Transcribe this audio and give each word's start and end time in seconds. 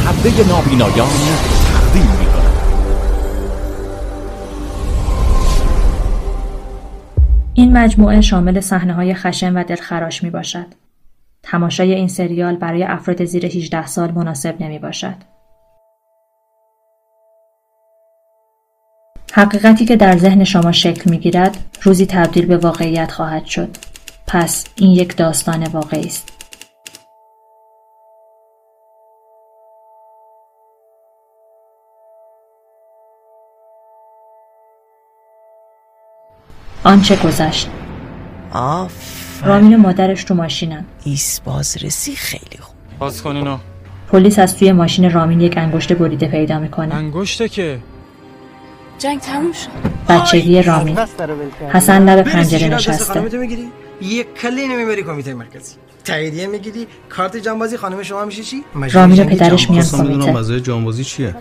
محبه 0.00 0.48
نابینایان 0.48 1.08
تقدیم 1.72 2.02
می 2.02 2.26
این 7.54 7.72
مجموعه 7.72 8.20
شامل 8.20 8.60
صحنه 8.60 8.92
های 8.92 9.14
خشن 9.14 9.56
و 9.56 9.64
دلخراش 9.64 10.22
می 10.22 10.30
باشد. 10.30 10.66
تماشای 11.42 11.94
این 11.94 12.08
سریال 12.08 12.56
برای 12.56 12.84
افراد 12.84 13.24
زیر 13.24 13.46
18 13.46 13.86
سال 13.86 14.10
مناسب 14.10 14.62
نمی 14.62 14.78
باشد. 14.78 15.14
حقیقتی 19.32 19.84
که 19.84 19.96
در 19.96 20.16
ذهن 20.16 20.44
شما 20.44 20.72
شکل 20.72 21.10
می 21.10 21.18
گیرد 21.18 21.56
روزی 21.82 22.06
تبدیل 22.06 22.46
به 22.46 22.56
واقعیت 22.56 23.12
خواهد 23.12 23.44
شد. 23.44 23.76
پس 24.26 24.66
این 24.76 24.90
یک 24.90 25.16
داستان 25.16 25.62
واقعی 25.62 26.06
است. 26.06 26.39
آنچه 36.84 37.16
گذشت. 37.16 37.68
آف 38.52 38.92
رامین 39.44 39.74
و 39.74 39.78
مادرش 39.78 40.24
تو 40.24 40.34
ماشینن. 40.34 40.84
ایست 41.04 41.40
بازرسی 41.40 42.14
خیلی 42.14 42.58
خوب. 42.60 42.76
باز 42.98 43.22
کن 43.22 43.36
اینو. 43.36 43.58
پلیس 44.12 44.38
از 44.38 44.56
توی 44.56 44.72
ماشین 44.72 45.10
رامین 45.10 45.40
یک 45.40 45.56
انگشت 45.56 45.92
بریده 45.92 46.28
پیدا 46.28 46.58
می‌کنه. 46.58 46.94
انگشته 46.94 47.48
که؟ 47.48 47.78
جنگ 48.98 49.20
تموم 49.20 49.52
شد. 49.52 49.68
بچگی 50.08 50.62
رامین. 50.62 50.98
حسن 51.72 52.08
لب 52.08 52.22
پنجره 52.22 52.68
نشسته. 52.68 53.22
یک 54.02 54.34
کلی 54.34 54.68
نمی‌بری 54.68 55.02
کمیته 55.02 55.34
مرکزی. 55.34 55.74
تاییدیه 56.04 56.46
می‌گیری؟ 56.46 56.86
کارت 57.08 57.36
جانبازی 57.36 57.76
خانم 57.76 58.02
شما 58.02 58.24
میشه 58.24 58.42
چی؟ 58.42 58.64
رامین 58.92 59.22
و 59.22 59.24
پدرش 59.24 59.70
میان 59.70 59.84
بدونم 59.84 60.34
کمیته. 60.34 60.60
جانبازی 60.60 61.04
چیه. 61.04 61.34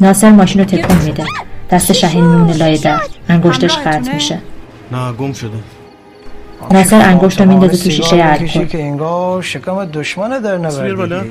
ناصر 0.00 0.30
ماشین 0.30 0.60
رو 0.60 0.66
تکون 0.66 0.96
میده. 0.96 1.24
دست 1.70 1.92
شهین 1.92 2.24
میمونه 2.26 2.56
لای 2.56 2.78
در. 2.78 3.00
انگشتش 3.28 3.76
قطع 3.76 4.14
میشه. 4.14 4.38
نه 4.92 5.12
گم 5.12 5.32
شده. 5.32 5.50
ناصر 6.70 7.00
انگشت 7.00 7.40
رو 7.40 7.48
میندازه 7.48 7.84
تو 7.84 7.90
شیشه 7.90 8.16
الکل 8.24 8.64
که 8.64 8.82
انگار 8.82 9.42
شکم 9.42 9.84
دشمن 9.84 10.40
در. 10.40 10.58
نبردی. 10.58 11.30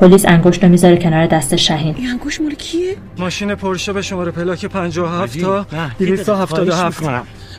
پلیس 0.00 0.26
انگشت 0.26 0.64
رو 0.64 0.70
می‌ذاره 0.70 0.96
کنار 0.96 1.26
دست 1.26 1.56
شهین. 1.56 1.94
این 1.96 2.10
انگوش 2.10 2.40
مال 2.40 2.54
کیه؟ 2.54 2.96
ماشین 3.18 3.54
پرشه 3.54 3.92
به 3.92 4.02
شماره 4.02 4.30
پلاک 4.30 4.66
57 4.66 5.40
تا 5.40 5.66
نه، 5.72 5.90
277 5.98 7.02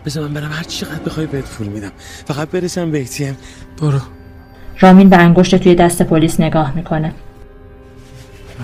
بذار 0.05 0.27
من 0.27 0.33
برم 0.33 0.51
هر 0.51 0.63
چقدر 0.63 1.03
بخوای 1.05 1.27
بهت 1.27 1.45
پول 1.45 1.67
میدم. 1.67 1.91
فقط 2.25 2.49
برسم 2.49 2.91
به 2.91 3.05
ATM 3.05 3.33
برو. 3.81 3.99
رامین 4.79 5.09
به 5.09 5.17
انگشت 5.17 5.55
توی 5.55 5.75
دست 5.75 6.01
پلیس 6.01 6.39
نگاه 6.39 6.75
می‌کنه. 6.75 7.13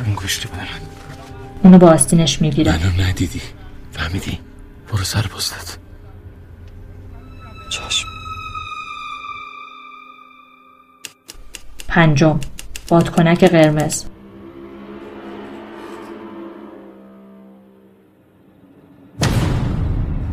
انگشتی 0.06 0.48
بده 0.48 0.58
من 0.58 0.95
اونو 1.66 1.78
با 1.78 1.90
آستینش 1.90 2.42
می‌گیره. 2.42 2.72
منو 2.72 3.10
ندیدی. 3.10 3.42
فهمیدی؟ 3.92 4.40
برو 4.92 5.04
سر 5.04 5.22
پستت. 5.22 5.78
چشم. 7.70 8.08
پنجم. 11.88 12.40
بادکنک 12.88 13.44
قرمز. 13.44 14.06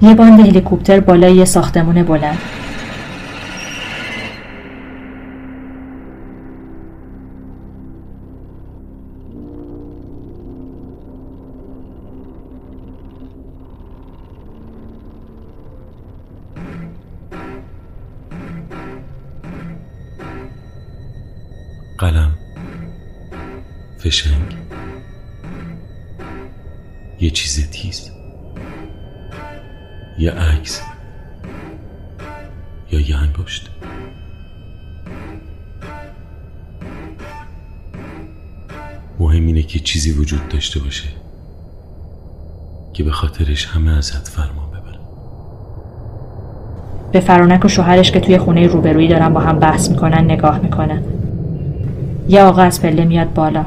یه 0.03 0.15
باند 0.15 0.41
هلیکوپتر 0.41 1.01
بالای 1.01 1.37
یه 1.37 1.45
ساختمون 1.45 2.03
بلند. 2.03 2.39
داشته 40.63 40.81
باشه 40.81 41.09
که 42.93 43.03
به 43.05 43.11
خاطرش 43.11 43.67
همه 43.67 43.99
ازت 43.99 44.29
فرمان 44.29 44.71
ببرن 44.71 45.01
به 47.13 47.21
فرانک 47.21 47.65
و 47.65 47.69
شوهرش 47.69 48.13
که 48.13 48.21
توی 48.21 48.39
خونه 48.39 48.67
روبرویی 48.67 49.09
دارن 49.09 49.29
با 49.29 49.41
هم 49.41 49.59
بحث 49.59 49.89
می‌کنن 49.91 50.25
نگاه 50.25 50.59
می‌کنه 50.59 51.03
یه 52.29 52.43
آقا 52.43 52.63
از 52.63 52.83
پله 52.83 53.05
میاد 53.05 53.35
بالا. 53.35 53.65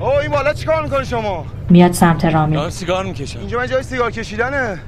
او 0.00 0.08
این 0.08 0.30
بالا 0.30 0.52
چیکار 0.52 0.82
می‌کنی 0.82 1.04
شما؟ 1.04 1.44
میاد 1.70 1.92
سمت 1.92 2.24
رامین 2.24 2.58
دارم 2.58 2.70
سیگار 2.70 3.04
می‌کشم 3.04 3.38
اینجا 3.38 3.58
من 3.58 3.66
جای 3.66 3.82
سیگار 3.82 4.10
کشیدنه. 4.10 4.78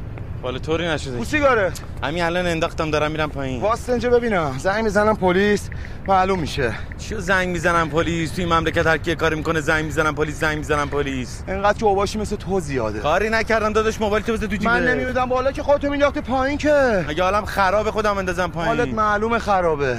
بالا 0.49 0.59
طوری 0.59 0.89
نشده 0.89 1.25
سیگاره 1.25 1.73
همین 2.03 2.23
الان 2.23 2.47
انداختم 2.47 2.91
دارم 2.91 3.11
میرم 3.11 3.31
پایین. 3.31 3.61
واسه 3.61 3.93
اینجا 3.93 4.11
ببینم. 4.11 4.59
زنگ 4.59 4.85
می‌زنم 4.85 5.17
پلیس 5.17 5.71
معلوم 6.07 6.39
میشه. 6.39 6.73
چیو 6.99 7.21
زنگ 7.21 7.49
می‌زنم 7.49 7.89
پلیس؟ 7.91 8.31
توی 8.31 8.45
مملکت 8.45 8.87
هر 8.87 8.99
کی 8.99 9.15
کاری 9.15 9.37
می‌کنه 9.37 9.61
زنگ 9.61 9.85
می‌زنم 9.85 10.15
پلیس 10.15 10.41
زنگ 10.41 10.59
می‌زنم 10.59 10.89
پلیس. 10.89 11.43
انقدر 11.49 11.79
که 11.79 11.85
اوباشی 11.85 12.19
مثل 12.19 12.37
تو 12.37 12.61
زیاده. 12.61 12.99
کاری 12.99 13.31
نکردم 13.31 13.73
داداش 13.73 14.01
موبایل 14.01 14.25
تو 14.25 14.33
بذار 14.33 14.49
تو 14.49 14.57
جیبه. 14.57 14.73
من 14.73 14.89
نمی‌دونم 14.89 15.29
بالا 15.29 15.53
که 15.53 15.63
خودتو 15.63 15.91
مینداختی 15.91 16.21
پایین 16.21 16.59
که. 16.59 17.05
اگه 17.09 17.23
حالم 17.23 17.45
خرابه 17.45 17.91
خودم 17.91 18.19
اندازم 18.19 18.53
حالت 18.55 18.79
پایین 18.79 18.95
معلومه 18.95 19.39
خرابه. 19.39 19.97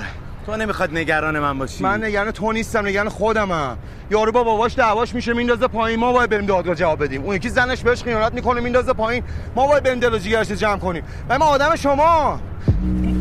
تو 0.49 0.57
نمی‌خواد 0.57 0.97
نگران 0.97 1.39
من 1.39 1.57
باشی. 1.57 1.83
من 1.83 2.03
نگران 2.03 2.31
تو 2.31 2.51
نیستم 2.51 2.85
نگران 2.85 3.09
خودمم. 3.09 3.77
یارو 4.11 4.31
با 4.31 4.43
باباش 4.43 4.75
دعواش 4.75 5.15
میشه 5.15 5.33
میندازه 5.33 5.67
پایین. 5.67 5.99
ما 5.99 6.13
باید 6.13 6.29
بریم 6.29 6.45
دادگاه 6.45 6.75
جواب 6.75 7.03
بدیم. 7.03 7.23
اون 7.23 7.35
یکی 7.35 7.49
زنش 7.49 7.81
بهش 7.81 8.03
خیانت 8.03 8.33
می‌کنه 8.33 8.61
میندازه 8.61 8.93
پایین. 8.93 9.23
ما 9.55 9.67
باید 9.67 9.83
بریم 9.83 9.99
دل 9.99 10.13
و 10.13 10.17
جیگرش 10.17 10.49
رو 10.49 10.55
جمع 10.55 10.77
کنیم. 10.77 11.03
و 11.29 11.39
من 11.39 11.45
آدم 11.45 11.75
شما. 11.75 12.39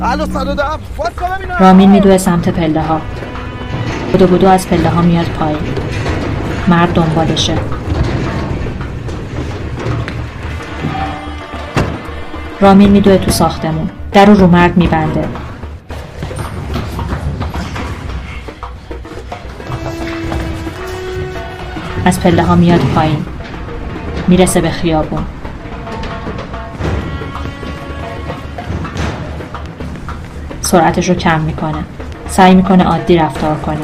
الو 0.02 0.26
110 0.26 0.62
واسه 0.96 1.36
ببینم. 1.38 1.56
رامین 1.60 1.90
میدوه 1.90 2.18
سمت 2.18 2.48
پله 2.48 2.82
ها 2.82 3.00
بدو 4.14 4.26
بدو 4.26 4.48
از 4.48 4.68
پله 4.68 4.88
ها 4.88 5.02
میاد 5.02 5.26
پایین. 5.26 5.58
مرد 6.68 6.92
دنبالشه. 6.92 7.58
رامین 12.60 12.90
میدوه 12.90 13.18
تو 13.18 13.30
ساختمون. 13.30 13.90
در 14.12 14.26
رو 14.26 14.34
رو 14.34 14.46
مرد 14.46 14.76
میبنده. 14.76 15.28
از 22.08 22.20
پله 22.20 22.42
ها 22.42 22.54
میاد 22.54 22.80
پایین. 22.80 23.26
می‌رسه 24.28 24.60
به 24.60 24.70
خیابون. 24.70 25.24
سرعتش 30.60 31.08
رو 31.08 31.14
کم 31.14 31.40
می‌کنه. 31.40 31.84
سعی 32.28 32.54
می‌کنه 32.54 32.84
عادی 32.84 33.16
رفتار 33.16 33.56
کنه. 33.56 33.76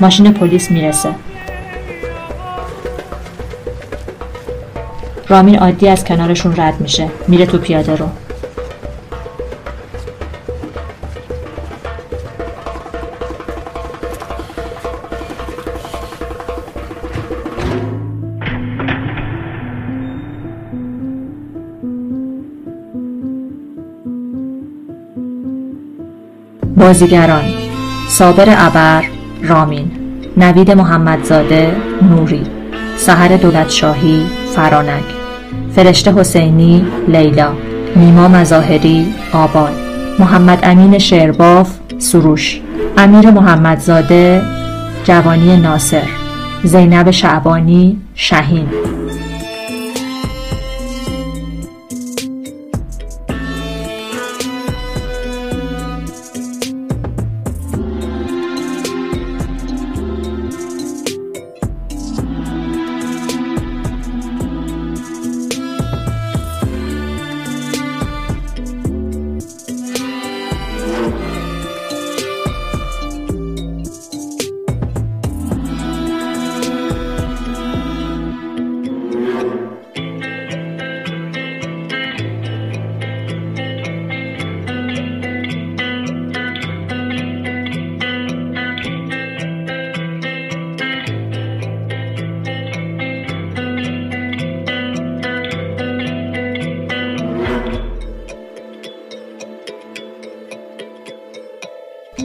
ماشین 0.00 0.32
پلیس 0.32 0.70
می‌رسه. 0.70 1.14
رامین 5.32 5.58
عادی 5.58 5.88
از 5.88 6.04
کنارشون 6.04 6.54
رد 6.56 6.80
میشه. 6.80 7.08
میره 7.28 7.46
تو 7.46 7.58
پیاده 7.58 7.96
رو. 7.96 8.06
بازیگران 26.76 27.44
صابر 28.08 28.44
ابر 28.48 29.04
رامین 29.42 29.90
نوید 30.36 30.70
محمدزاده 30.70 31.76
نوری 32.02 32.42
سحر 32.96 33.36
دولتشاهی 33.36 34.26
فرانک. 34.54 35.21
فرشته 35.76 36.12
حسینی 36.12 36.84
لیلا 37.08 37.52
نیما 37.96 38.28
مظاهری 38.28 39.14
آباد 39.32 39.72
محمد 40.18 40.58
امین 40.62 40.98
شعرباف 40.98 41.70
سروش 41.98 42.60
امیر 42.98 43.30
محمدزاده 43.30 44.42
جوانی 45.04 45.56
ناصر 45.56 46.08
زینب 46.64 47.10
شعبانی 47.10 47.98
شهین. 48.14 48.66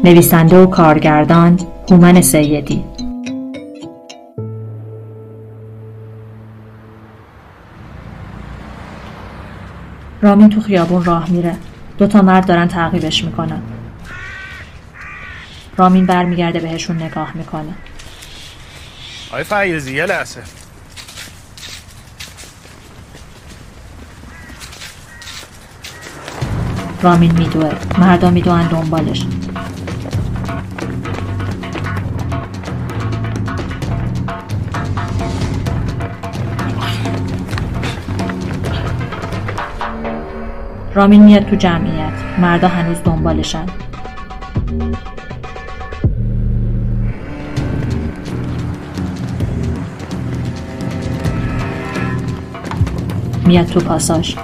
نویسنده 0.08 0.64
و 0.64 0.66
کارگردان 0.66 1.60
هومن 1.92 2.22
سیدی. 2.22 2.84
رامین 10.22 10.50
تو 10.50 10.62
خیابون 10.62 11.04
راه 11.04 11.30
میره. 11.30 11.56
دو 11.98 12.08
تا 12.08 12.22
مرد 12.22 12.46
دارن 12.46 12.68
تعقیبش 12.68 13.24
می‌کنن. 13.24 13.62
رامین 15.78 16.06
برمیگرده 16.06 16.60
بهشون 16.60 16.96
نگاه 16.96 17.32
می‌کنه. 17.36 17.74
آقای 19.30 19.44
فیضی 19.44 19.96
یه 19.96 20.06
لحظه. 20.06 20.42
رامین 27.02 27.32
میدوه. 27.32 27.72
مردا 27.98 28.30
میدوان 28.30 28.68
دنبالش. 28.68 29.26
رامین 40.98 41.24
میاد 41.24 41.46
تو 41.46 41.56
جمعیت. 41.56 42.14
مردا 42.42 42.68
هنوز 42.68 42.98
دنبالشن. 43.04 43.66
میاد 53.46 53.66
تو 53.66 53.80
پاساژ. 53.80 54.36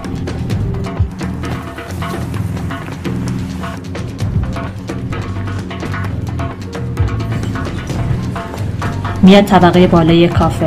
میاد 9.21 9.45
طبقه 9.45 9.88
بالای 9.88 10.27
کافه. 10.27 10.65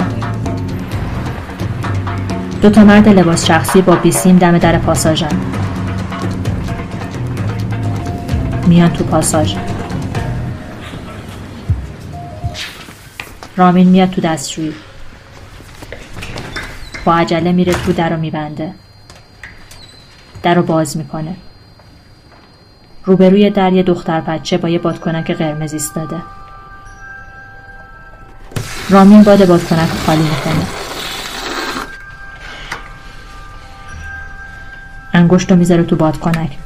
دو 2.62 2.70
تا 2.70 2.84
مرد 2.84 3.08
لباس 3.08 3.46
شخصی 3.46 3.82
با 3.82 3.94
بیسیم 3.94 4.38
دم 4.38 4.58
در 4.58 4.78
پاساژن. 4.78 5.55
میان 8.66 8.92
تو 8.92 9.04
پاساژ. 9.04 9.54
رامین 13.56 13.88
میاد 13.88 14.10
تو 14.10 14.20
دستشویی. 14.20 14.74
با 17.04 17.14
عجله 17.14 17.52
میره 17.52 17.72
تو 17.72 17.92
در 17.92 18.08
رو 18.08 18.16
میبنده. 18.16 18.72
در 20.42 20.54
رو 20.54 20.62
باز 20.62 20.96
می‌کنه. 20.96 21.36
روبروی 23.04 23.50
در 23.50 23.72
یه 23.72 23.82
دختر 23.82 24.20
بچه 24.20 24.58
با 24.58 24.68
یه 24.68 24.78
بادکنک 24.78 25.30
قرمز 25.30 25.72
ایستاده. 25.72 26.16
رامین 28.90 29.22
باد 29.22 29.48
بادکنک 29.48 29.88
خالی 30.06 30.22
می‌کنه. 30.22 30.66
انگشت 35.12 35.50
رو 35.50 35.56
می‌ذاره 35.56 35.82
تو 35.82 35.96
بادکنک. 35.96 36.58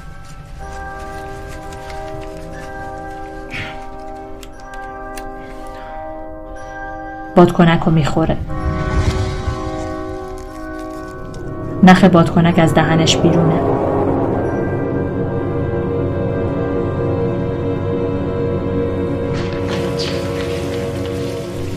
بادکنک 7.40 7.80
رو 7.80 7.92
می‌خوره. 7.92 8.36
نخ 11.82 12.04
بادکنک 12.04 12.58
از 12.58 12.74
دهنش 12.74 13.16
بیرونه. 13.16 13.60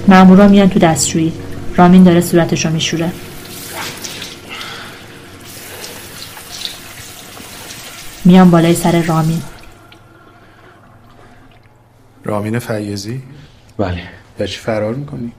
مامورا 0.08 0.48
میان 0.48 0.70
تو 0.70 0.80
دستشویی. 0.80 1.34
رامین 1.76 2.04
داره 2.04 2.22
صورتشو 2.22 2.70
میشوره. 2.70 3.12
میان 8.26 8.52
بالای 8.52 8.74
سر 8.74 9.02
رامین. 9.02 9.42
رامین 12.24 12.60
فیزی 12.60 13.24
بله. 13.78 14.02
یا 14.40 14.46
چی 14.46 14.60
فرار 14.60 14.94
می‌کنی؟ 14.94 15.32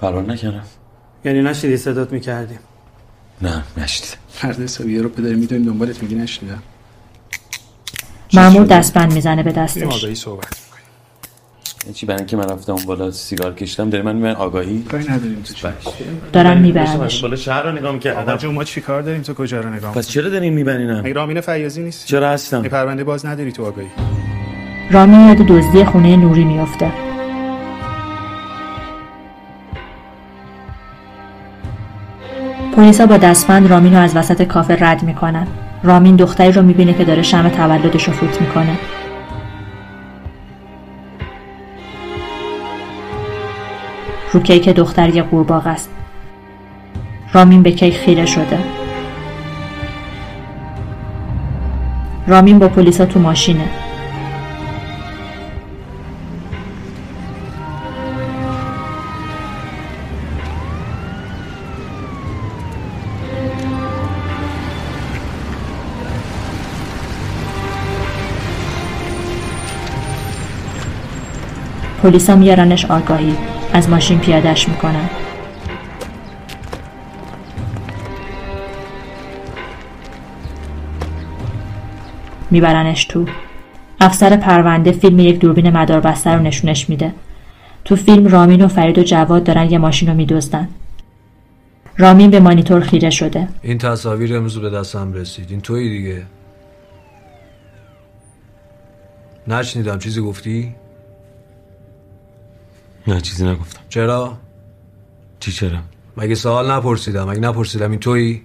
فرار 0.00 0.22
نکردم. 0.22 0.64
یعنی 1.24 1.42
نشیدی 1.42 1.76
صدات 1.76 2.12
می‌کردیم 2.12 2.58
نه 3.42 3.62
نشدید 3.76 4.16
مرد 4.44 4.60
حسابی 4.60 4.98
رو 4.98 5.08
پدری 5.08 5.34
می‌دونیم 5.34 5.66
دنبالت 5.66 6.02
میگی 6.02 6.14
نشنیدم. 6.14 6.62
مامور 8.32 8.66
دستبند 8.66 9.12
می‌زنه 9.12 9.42
به 9.42 9.52
دستش. 9.52 9.82
آگاهی 9.82 10.14
صحبت 10.14 10.48
یعنی 11.82 11.94
چی؟ 11.94 12.06
برای 12.06 12.18
اینکه 12.18 12.36
من 12.36 12.48
رفتم 12.48 12.72
اون 12.72 12.84
بالا 12.84 13.10
سیگار 13.10 13.54
کشیدم 13.54 13.90
داری 13.90 14.04
من 14.04 14.16
میبین 14.16 14.30
آگاهی؟ 14.30 14.82
کاری 14.82 15.04
نداریم 15.04 15.42
تو 15.42 15.54
چی؟ 15.54 15.68
دارن 16.32 16.58
میبرنش 16.58 17.22
بالا 17.22 17.36
شهر 17.36 17.62
رو 17.62 17.72
نگاه 17.72 17.82
آقا 17.82 17.92
می‌کردم 17.92 18.36
جون 18.36 18.54
ما 18.54 18.64
چی 18.64 18.80
کار 18.80 19.02
داریم؟ 19.02 19.22
تو 19.22 19.34
کجا 19.34 19.60
رو 19.60 19.70
نگاه 19.70 19.94
پس 19.94 20.08
چرا 20.08 20.28
دارین 20.28 20.52
میبرینم 20.52 21.00
مگه 21.00 21.12
رامین 21.12 21.40
فیاضی 21.40 21.82
نیست؟ 21.82 22.06
چرا 22.06 22.30
هستم؟ 22.30 22.58
مگه 22.58 22.68
پرونده 22.68 23.04
باز 23.04 23.26
نداری 23.26 23.52
تو 23.52 23.66
آگاهی. 23.66 23.88
رامین 24.90 25.28
یاد 25.28 25.36
دزدی 25.36 25.84
خونه 25.84 26.16
نوری 26.16 26.44
میافته. 26.44 27.07
پلیسا 32.78 33.06
با 33.06 33.16
دستبند 33.16 33.70
رامین 33.70 33.94
رو 33.94 34.00
از 34.00 34.16
وسط 34.16 34.42
کافه 34.42 34.76
رد 34.80 35.02
می‌کنن. 35.02 35.46
رامین 35.82 36.16
دختری 36.16 36.52
رو 36.52 36.62
می‌بینه 36.62 36.94
که 36.94 37.04
داره 37.04 37.22
شم 37.22 37.48
تولدش 37.48 38.04
رو 38.04 38.12
فوت 38.12 38.40
می‌کنه. 38.40 38.78
رو 44.32 44.40
کیک 44.40 44.68
دختر 44.68 45.08
یه 45.08 45.22
قورباغه 45.22 45.70
است. 45.70 45.90
رامین 47.32 47.62
به 47.62 47.70
کیک 47.70 47.96
خیره 47.96 48.26
شده. 48.26 48.58
رامین 52.26 52.58
با 52.58 52.68
پلیسا 52.68 53.06
تو 53.06 53.20
ماشینه. 53.20 53.87
پلیسا 72.08 72.36
میارنش 72.36 72.84
آگاهی. 72.84 73.36
از 73.72 73.88
ماشین 73.88 74.18
پیادش 74.18 74.68
می‌کنن. 74.68 75.08
میبرنش 82.50 83.04
تو. 83.04 83.26
افسر 84.00 84.36
پرونده 84.36 84.92
فیلم 84.92 85.18
یک 85.18 85.38
دوربین 85.38 85.70
مداربسته 85.70 86.30
رو 86.30 86.42
نشونش 86.42 86.88
میده. 86.88 87.12
تو 87.84 87.96
فیلم 87.96 88.26
رامین 88.26 88.62
و 88.62 88.68
فرید 88.68 88.98
و 88.98 89.02
جواد 89.02 89.44
دارن 89.44 89.70
یه 89.70 89.78
ماشین 89.78 90.08
رو 90.08 90.14
میدزدن. 90.14 90.68
رامین 91.96 92.30
به 92.30 92.40
مانیتور 92.40 92.80
خیره 92.80 93.10
شده. 93.10 93.48
این 93.62 93.78
تصاویر 93.78 94.36
امروز 94.36 94.58
به 94.58 94.70
دستم 94.70 95.12
رسید. 95.12 95.50
این 95.50 95.60
توی 95.60 95.88
دیگه. 95.88 96.22
نشنیدم. 99.48 99.98
چیزی 99.98 100.20
گفتی؟ 100.20 100.74
نه 103.08 103.20
چیزی 103.20 103.46
نگفتم. 103.46 103.80
چرا؟ 103.88 104.38
چی 105.40 105.52
چرا؟ 105.52 105.78
مگه 106.16 106.34
سوال 106.34 106.70
نپرسیدم؟ 106.70 107.30
مگه 107.30 107.40
نپرسیدم؟ 107.40 107.90
این 107.90 108.00
تویی؟ 108.00 108.42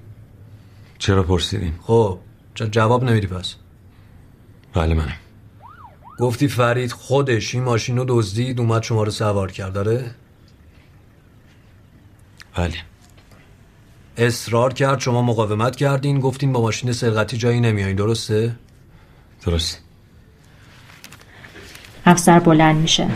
چرا 0.97 1.23
پرسیدین 1.23 1.73
خب 1.81 2.19
چرا 2.55 2.67
جواب 2.67 3.03
نمیدی 3.03 3.27
پس؟ 3.27 3.55
بله 4.73 4.93
منم. 4.93 5.15
گفتی 6.19 6.47
فرید 6.47 6.91
خودش 6.91 7.55
این 7.55 7.63
ماشین 7.63 7.97
رو 7.97 8.05
دزدید 8.07 8.59
اومد 8.59 8.83
شما 8.83 9.03
رو 9.03 9.11
سوار 9.11 9.51
کرد 9.51 9.73
داره؟ 9.73 10.11
بله. 12.55 12.77
اصرار 14.17 14.73
کرد 14.73 14.99
شما 14.99 15.21
مقاومت 15.21 15.75
کردین 15.75 16.19
گفتین 16.19 16.53
با 16.53 16.61
ماشین 16.61 16.91
سرقتی 16.91 17.37
جایی 17.37 17.59
نمیایین 17.59 17.95
درسته؟ 17.95 18.55
درست 19.45 19.81
افسر 22.05 22.39
بلند 22.39 22.75
میشه. 22.75 23.09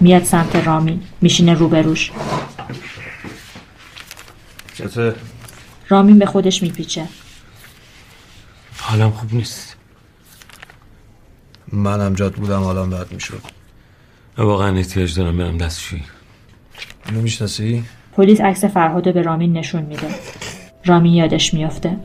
میاد 0.00 0.24
سمت 0.24 0.56
رامین 0.56 1.02
میشینه 1.20 1.54
روبروش. 1.54 2.12
چطور؟ 4.74 5.14
رامین 5.88 6.18
به 6.18 6.26
خودش 6.26 6.62
میپیچه. 6.62 7.08
حالم 8.78 9.10
خوب 9.10 9.34
نیست. 9.34 9.76
منم 11.72 12.14
جات 12.14 12.36
بودم 12.36 12.62
حالم 12.62 12.90
بد 12.90 13.12
می‌شد. 13.12 13.42
واقعا 14.38 14.76
احتیاج 14.76 15.18
دارم 15.18 15.38
برم 15.38 15.58
دستشویی. 15.58 16.04
اینو 17.06 17.20
می‌شناسی؟ 17.20 17.84
پلیس 18.16 18.40
عکس 18.40 18.64
فرهاد 18.64 19.06
رو 19.06 19.12
به 19.12 19.22
رامین 19.22 19.52
نشون 19.52 19.82
میده. 19.82 20.08
رامین 20.84 21.14
یادش 21.14 21.54
میافته. 21.54 21.96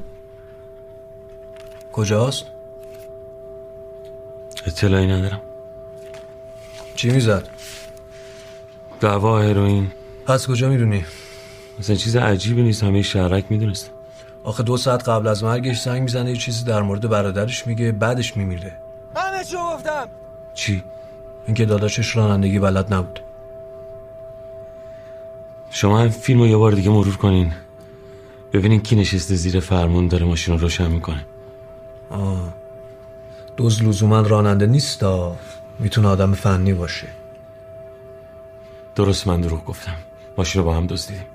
کجاست؟ 1.93 2.45
اطلاعی 4.65 5.07
ندارم. 5.07 5.41
چی 6.95 7.09
می‌زد؟ 7.09 7.54
دوا 8.99 9.41
هروئین. 9.41 9.91
پس 10.25 10.47
کجا 10.47 10.69
می‌دونی 10.69 11.05
مثلا 11.79 11.95
چیز 11.95 12.15
عجیبی 12.15 12.63
نیست 12.63 12.83
همه 12.83 13.01
شهرک 13.01 13.45
می‌دونست 13.49 13.91
آخه 14.43 14.63
دو 14.63 14.77
ساعت 14.77 15.09
قبل 15.09 15.27
از 15.27 15.43
مرگش 15.43 15.81
زنگ 15.81 16.01
می‌زنه 16.01 16.29
یه 16.29 16.37
چیزی 16.37 16.63
در 16.63 16.81
مورد 16.81 17.09
برادرش 17.09 17.67
میگه 17.67 17.91
بعدش 17.91 18.37
میمیره. 18.37 18.71
من 19.15 19.43
چی 19.43 19.55
گفتم؟ 19.55 20.07
چی؟ 20.53 20.83
اینکه 21.45 21.65
داداشش 21.65 22.15
رانندگی 22.15 22.59
بلد 22.59 22.93
نبود. 22.93 23.19
شما 25.69 25.99
هم 25.99 26.09
فیلم 26.09 26.39
رو 26.39 26.47
یه 26.47 26.57
بار 26.57 26.71
دیگه 26.71 26.89
مرور 26.89 27.15
کنین. 27.15 27.53
ببینین 28.53 28.81
کی 28.81 28.95
نشسته 28.95 29.35
زیر 29.35 29.59
فرمون 29.59 30.07
داره 30.07 30.25
ماشین 30.25 30.53
رو 30.53 30.61
روشن 30.61 30.91
می‌کنه. 30.91 31.25
آه. 32.09 32.53
دوز 33.57 33.83
لزوما 33.83 34.21
راننده 34.21 34.65
نیستا. 34.65 35.35
می‌تونه 35.79 36.07
آدم 36.07 36.33
فنی 36.33 36.73
باشه. 36.73 37.07
درست 38.95 39.27
من 39.27 39.41
دروغ 39.41 39.65
گفتم. 39.65 39.95
ماشین 40.37 40.61
رو 40.61 40.65
با 40.67 40.75
هم 40.75 40.87
دزدیدیم. 40.87 41.25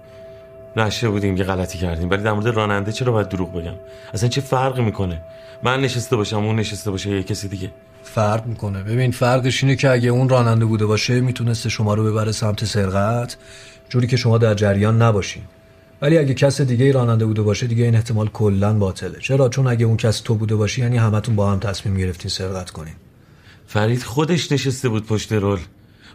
نشه 0.76 1.09
بودیم 1.09 1.37
یه 1.37 1.45
غلطی 1.45 1.79
کردیم 1.79 2.11
ولی 2.11 2.23
در 2.23 2.33
مورد 2.33 2.47
راننده 2.47 2.93
چرا 2.93 3.12
باید 3.12 3.29
دروغ 3.29 3.52
بگم؟ 3.52 3.75
اصلا 4.14 4.29
چه 4.29 4.40
فرقی 4.40 4.83
می‌کنه؟ 4.83 5.23
من 5.62 5.81
نشسته 5.81 6.17
باشم 6.17 6.45
اون 6.45 6.57
نشسته 6.57 6.90
باشه 6.90 7.11
یه 7.11 7.23
کسی 7.23 7.49
دیگه. 7.49 7.71
فرق 8.02 8.47
می‌کنه. 8.47 8.83
ببین 8.83 9.11
فرقش 9.11 9.62
اینه 9.64 9.76
که 9.76 9.90
اگه 9.90 10.09
اون 10.09 10.29
راننده 10.29 10.64
بوده 10.64 10.87
باشه 10.87 11.21
می‌تونسته 11.21 11.69
شما 11.69 11.95
رو 11.95 12.05
ببره 12.05 12.33
سمت 12.33 12.64
سرقت 12.64 13.37
جوری 13.88 14.07
که 14.07 14.17
شما 14.17 14.38
در 14.38 14.55
جریان 14.55 15.02
نباشین. 15.02 15.43
ولی 16.02 16.19
اگه 16.19 16.35
کس 16.35 16.61
دیگه 16.61 16.85
ای 16.85 16.93
راننده 16.93 17.26
بوده 17.26 17.43
باشه 17.43 17.67
دیگه 17.67 17.85
این 17.85 17.95
احتمال 17.95 18.29
کلا 18.29 18.75
باطله. 18.75 19.19
چرا؟ 19.21 19.49
چون 19.49 19.67
اگه 19.67 19.87
اون 19.87 19.97
کس 19.97 20.21
تو 20.21 20.35
بوده 20.35 20.55
باشی 20.55 20.81
یعنی 20.81 20.97
همتون 20.97 21.37
با 21.37 21.52
هم 21.52 21.59
تصمیم 21.59 21.97
گرفتین 21.97 22.31
سرقت 22.31 22.71
کنین. 22.71 22.95
فرید 23.67 24.02
خودش 24.02 24.52
نشسته 24.52 24.88
بود 24.88 25.07
پشت 25.07 25.33
رول. 25.33 25.61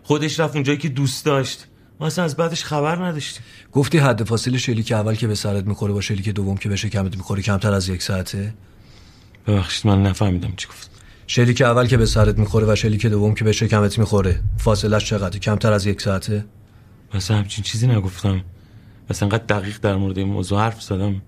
خودش 0.08 0.40
رفت 0.40 0.56
اونجایی 0.56 0.78
که 0.78 0.90
دوست 0.90 1.26
داشت. 1.26 1.66
ما 2.00 2.08
اصلا 2.08 2.26
از 2.26 2.36
بعدش 2.36 2.64
خبر 2.64 3.06
نداشتیم. 3.06 3.44
گفتی 3.72 3.98
حد 3.98 4.24
فاصله 4.24 4.58
شلیک 4.58 4.92
اول 4.92 5.16
که 5.16 5.28
به 5.28 5.36
سرت 5.36 5.66
می‌خوره 5.66 5.94
با 5.94 6.02
شلیک 6.02 6.30
دوم 6.30 6.58
که 6.58 6.70
به 6.70 6.76
شکمت 6.76 7.18
می‌خوره 7.18 7.42
کمتر 7.42 7.74
از 7.74 7.90
یک 7.90 8.02
ساعته؟ 8.02 8.54
ببخشید 9.48 9.88
من 9.88 10.04
نفهمیدم 10.04 10.54
چی 10.58 10.68
گفت. 10.68 10.92
شلیک 11.28 11.62
اول 11.62 11.88
که 11.88 11.98
به 11.98 12.06
سرت 12.06 12.38
می‌خوره 12.38 12.66
و 12.72 12.76
شلیک 12.76 13.06
دوم 13.06 13.34
که 13.34 13.44
به 13.44 13.52
شکمت 13.52 14.00
می‌خوره 14.00 14.42
فاصلش 14.58 15.06
چقدر؟ 15.06 15.40
کمتر 15.40 15.74
از 15.74 15.86
یک 15.86 16.02
ساعته؟ 16.02 16.46
مثلا 17.14 17.38
همچین 17.38 17.64
چیزی 17.64 17.88
نگفتم. 17.88 18.42
مثلا 19.10 19.30
انقدر 19.30 19.46
دقیق 19.60 19.80
در 19.82 19.96
مورد 19.96 20.18
این 20.18 20.28
موضوع 20.28 20.60
حرف 20.60 20.82
زدم. 20.82 21.22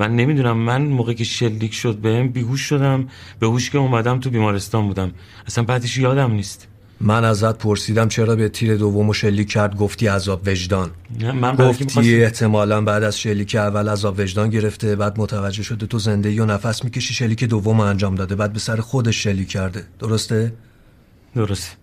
من 0.00 0.16
نمی‌دونم 0.16 0.56
من 0.56 0.82
موقعی 0.82 1.14
که 1.14 1.24
شلیک 1.24 1.74
شد 1.74 1.96
بهم 1.96 2.28
بیهوش 2.28 2.60
شدم 2.60 3.08
به 3.38 3.46
هوش 3.46 3.70
که 3.70 3.78
اومدم 3.78 4.20
تو 4.20 4.30
بیمارستان 4.30 4.86
بودم. 4.86 5.12
اصلا 5.46 5.64
بعدش 5.64 5.98
یادم 5.98 6.32
نیست. 6.32 6.68
من 7.00 7.24
ازت 7.24 7.58
پرسیدم 7.58 8.08
چرا 8.08 8.36
به 8.36 8.48
تیر 8.48 8.76
دوم 8.76 9.12
شلیک 9.12 9.50
کرد 9.50 9.76
گفتی 9.76 10.06
عذاب 10.06 10.42
وجدان. 10.46 10.90
من 11.34 11.56
گفتی 11.56 12.24
احتمالا 12.24 12.80
بعد 12.80 13.02
از 13.02 13.18
شلیک 13.18 13.54
اول 13.54 13.88
عذاب 13.88 14.18
وجدان 14.18 14.50
گرفته 14.50 14.96
بعد 14.96 15.20
متوجه 15.20 15.62
شده 15.62 15.86
تو 15.86 15.98
زنده 15.98 16.42
و 16.42 16.46
نفس 16.46 16.84
می‌کشی 16.84 17.14
شلیک 17.14 17.44
دوم 17.44 17.80
انجام 17.80 18.14
داده 18.14 18.34
بعد 18.34 18.52
به 18.52 18.58
سر 18.58 18.76
خودش 18.76 19.22
شلیک 19.22 19.48
کرده. 19.48 19.84
درسته؟ 19.98 20.52
درسته. 21.36 21.76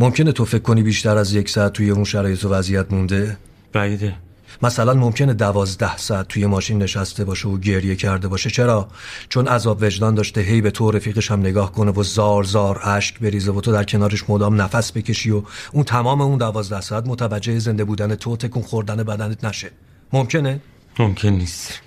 ممکنه 0.00 0.32
تو 0.32 0.44
فکر 0.44 0.62
کنی 0.62 0.82
بیشتر 0.82 1.16
از 1.16 1.34
یک 1.34 1.48
ساعت 1.48 1.72
توی 1.72 1.90
اون 1.90 2.04
شرایط 2.04 2.44
و 2.44 2.48
وضعیت 2.48 2.92
مونده؟ 2.92 3.36
بعیده. 3.72 4.14
مثلا 4.62 4.94
ممکنه 4.94 5.34
دوازده 5.34 5.96
ساعت 5.96 6.28
توی 6.28 6.46
ماشین 6.46 6.82
نشسته 6.82 7.24
باشه 7.24 7.48
و 7.48 7.58
گریه 7.58 7.96
کرده 7.96 8.28
باشه. 8.28 8.50
چرا؟ 8.50 8.88
چون 9.28 9.48
عذاب 9.48 9.82
وجدان 9.82 10.14
داشته 10.14 10.40
هی 10.40 10.60
به 10.60 10.70
تو 10.70 10.90
رفیقش 10.90 11.30
هم 11.30 11.40
نگاه 11.40 11.72
کنه 11.72 11.90
و 11.90 12.02
زار 12.02 12.44
زار 12.44 12.80
اشک 12.84 13.18
بریزه 13.18 13.52
و 13.52 13.60
تو 13.60 13.72
در 13.72 13.84
کنارش 13.84 14.30
مدام 14.30 14.60
نفس 14.60 14.92
بکشی 14.92 15.30
و 15.30 15.42
اون 15.72 15.84
تمام 15.84 16.20
اون 16.20 16.38
دوازده 16.38 16.80
ساعت 16.80 17.06
متوجه 17.06 17.58
زنده 17.58 17.84
بودن 17.84 18.14
تو 18.14 18.36
تکون 18.36 18.62
خوردن 18.62 18.96
بدنت 18.96 19.44
نشه. 19.44 19.70
ممکنه؟ 20.12 20.60
ممکن 20.98 21.28
نیست. 21.28 21.80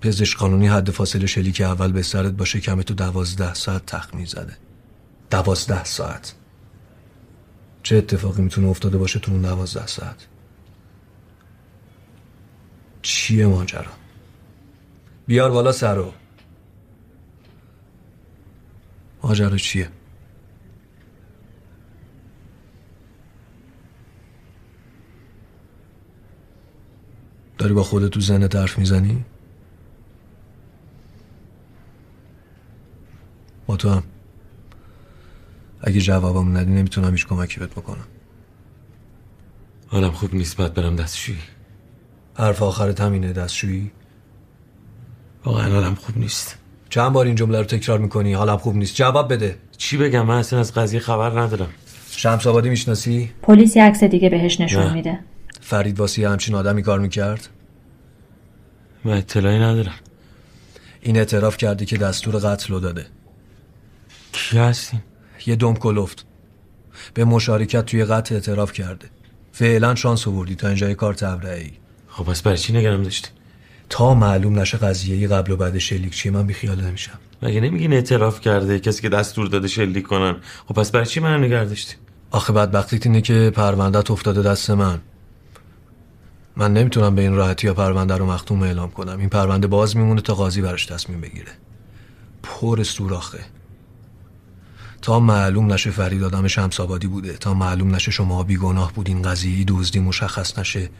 پزشک 0.00 0.38
قانونی 0.38 0.68
حد 0.68 0.90
فاصله 0.90 1.26
شلیک 1.26 1.60
اول 1.60 1.92
به 1.92 2.02
سرت 2.02 2.32
باشه 2.32 2.60
کمی 2.60 2.84
تو 2.84 2.94
دوازده 2.94 3.54
ساعت 3.54 3.86
تخمین 3.86 4.26
زده. 4.26 4.56
دوازده 5.30 5.84
ساعت. 5.84 6.34
چه 7.82 7.96
اتفاقی 7.96 8.42
می‌تونه 8.42 8.68
افتاده 8.68 8.98
باشه 8.98 9.18
تو 9.18 9.32
اون 9.32 9.42
دوازده 9.42 9.86
ساعت؟ 9.86 10.26
چیه 13.02 13.46
ماجرا؟ 13.46 13.92
بیار 15.26 15.50
بالا 15.50 15.72
سرو 15.72 16.12
ماجرا 19.22 19.56
چیه؟ 19.56 19.88
داری 27.58 27.74
با 27.74 27.82
خودت 27.82 28.10
تو 28.10 28.20
ذهنت 28.20 28.56
حرف 28.56 28.78
می‌زنی؟ 28.78 29.24
با 33.66 33.76
تو 33.76 33.90
هم. 33.90 34.02
اگه 35.80 36.00
جوابم 36.00 36.56
ندی 36.56 36.70
نمی‌تونم 36.70 37.10
هیچ 37.10 37.26
کمکی 37.26 37.60
بهت 37.60 37.70
بکنم. 37.70 38.06
حالم 39.88 40.10
خوب 40.10 40.34
نیست 40.34 40.56
باید 40.56 40.74
برم 40.74 40.96
دستشویی. 40.96 41.38
حرف 42.34 42.62
آخرت 42.62 43.00
همینه 43.00 43.32
دستشویی؟ 43.32 43.90
واقعا 45.44 45.72
حالم 45.72 45.94
خوب 45.94 46.18
نیست. 46.18 46.58
چند 46.88 47.12
بار 47.12 47.26
این 47.26 47.34
جمله 47.34 47.58
رو 47.58 47.64
تکرار 47.64 47.98
می‌کنی؟ 47.98 48.32
حالم 48.32 48.56
خوب 48.56 48.76
نیست. 48.76 48.94
جواب 48.94 49.32
بده. 49.32 49.58
چی 49.76 49.96
بگم؟ 49.96 50.26
من 50.26 50.38
اصلا 50.38 50.58
از 50.58 50.74
قضیه 50.74 51.00
خبر 51.00 51.40
ندارم. 51.40 51.68
شمس 52.10 52.46
آبادی 52.46 52.68
می‌شناسی؟ 52.68 53.30
پلیس 53.42 53.76
عکس 53.76 54.04
دیگه 54.04 54.30
بهش 54.30 54.60
نشون 54.60 54.82
نه. 54.82 54.92
میده. 54.92 55.18
فرید 55.60 56.00
واسی 56.00 56.24
همچین 56.24 56.54
آدمی 56.54 56.82
کار 56.82 56.98
می‌کرد؟ 56.98 57.48
من 59.04 59.12
اطلاعی 59.12 59.58
ندارم. 59.58 59.94
این 61.00 61.16
اعتراف 61.16 61.56
کردی 61.56 61.86
که 61.86 61.96
دستور 61.96 62.36
قتل 62.36 62.74
رو 62.74 62.80
داده. 62.80 63.06
کی 64.32 64.58
هستین؟ 64.58 65.00
یه 65.46 65.56
دم 65.56 65.74
کلفت 65.74 66.26
به 67.14 67.24
مشارکت 67.24 67.86
توی 67.86 68.04
قتل 68.04 68.34
اعتراف 68.34 68.72
کرده. 68.72 69.06
فعلا 69.52 69.94
شانس 69.94 70.28
آوردی 70.28 70.54
تا 70.54 70.68
اینجای 70.68 70.94
کار 70.94 71.14
تبرئه‌ای 71.14 71.70
خب 72.20 72.26
پس 72.26 72.42
برای 72.42 72.58
چی 72.58 72.72
نگرم 72.72 73.02
داشتی؟ 73.02 73.28
تا 73.88 74.14
معلوم 74.14 74.58
نشه 74.58 74.78
قضیه 74.78 75.28
قبل 75.28 75.52
و 75.52 75.56
بعد 75.56 75.78
شلیک 75.78 76.14
چیه 76.14 76.32
من 76.32 76.46
بیخیال 76.46 76.80
نمیشم. 76.80 77.18
مگه 77.42 77.60
نمیگین 77.60 77.92
اعتراف 77.92 78.40
کرده 78.40 78.80
کسی 78.80 79.02
که 79.02 79.08
دستور 79.08 79.46
داده 79.46 79.68
شلیک 79.68 80.06
کنن؟ 80.06 80.36
خب 80.68 80.74
پس 80.74 80.90
برای 80.90 81.06
چی 81.06 81.20
من 81.20 81.44
نگه 81.44 81.64
داشتی؟ 81.64 81.94
آخه 82.30 82.52
بدبختیت 82.52 83.06
اینه 83.06 83.20
که 83.20 83.52
پروندت 83.54 84.10
افتاده 84.10 84.42
دست 84.42 84.70
من. 84.70 85.00
من 86.56 86.72
نمی‌تونم 86.72 87.14
به 87.14 87.22
این 87.22 87.34
راحتی 87.34 87.66
یا 87.66 87.74
پرونده 87.74 88.16
رو 88.16 88.26
مختوم 88.26 88.62
اعلام 88.62 88.90
کنم. 88.90 89.18
این 89.18 89.28
پرونده 89.28 89.66
باز 89.66 89.96
میمونه 89.96 90.20
تا 90.20 90.34
قاضی 90.34 90.62
براش 90.62 90.86
تصمیم 90.86 91.20
بگیره. 91.20 91.52
پر 92.42 92.82
سوراخه. 92.82 93.44
تا 95.02 95.20
معلوم 95.20 95.72
نشه 95.72 95.90
فرید 95.90 96.22
آدم 96.22 96.46
شمس 96.46 96.80
آبادی 96.80 97.06
بوده 97.06 97.32
تا 97.32 97.54
معلوم 97.54 97.94
نشه 97.94 98.10
شما 98.10 98.42
بیگناه 98.42 98.92
بودین 98.92 99.22
قضیه 99.22 99.64
دزدی 99.68 100.00
مشخص 100.00 100.58
نشه. 100.58 100.90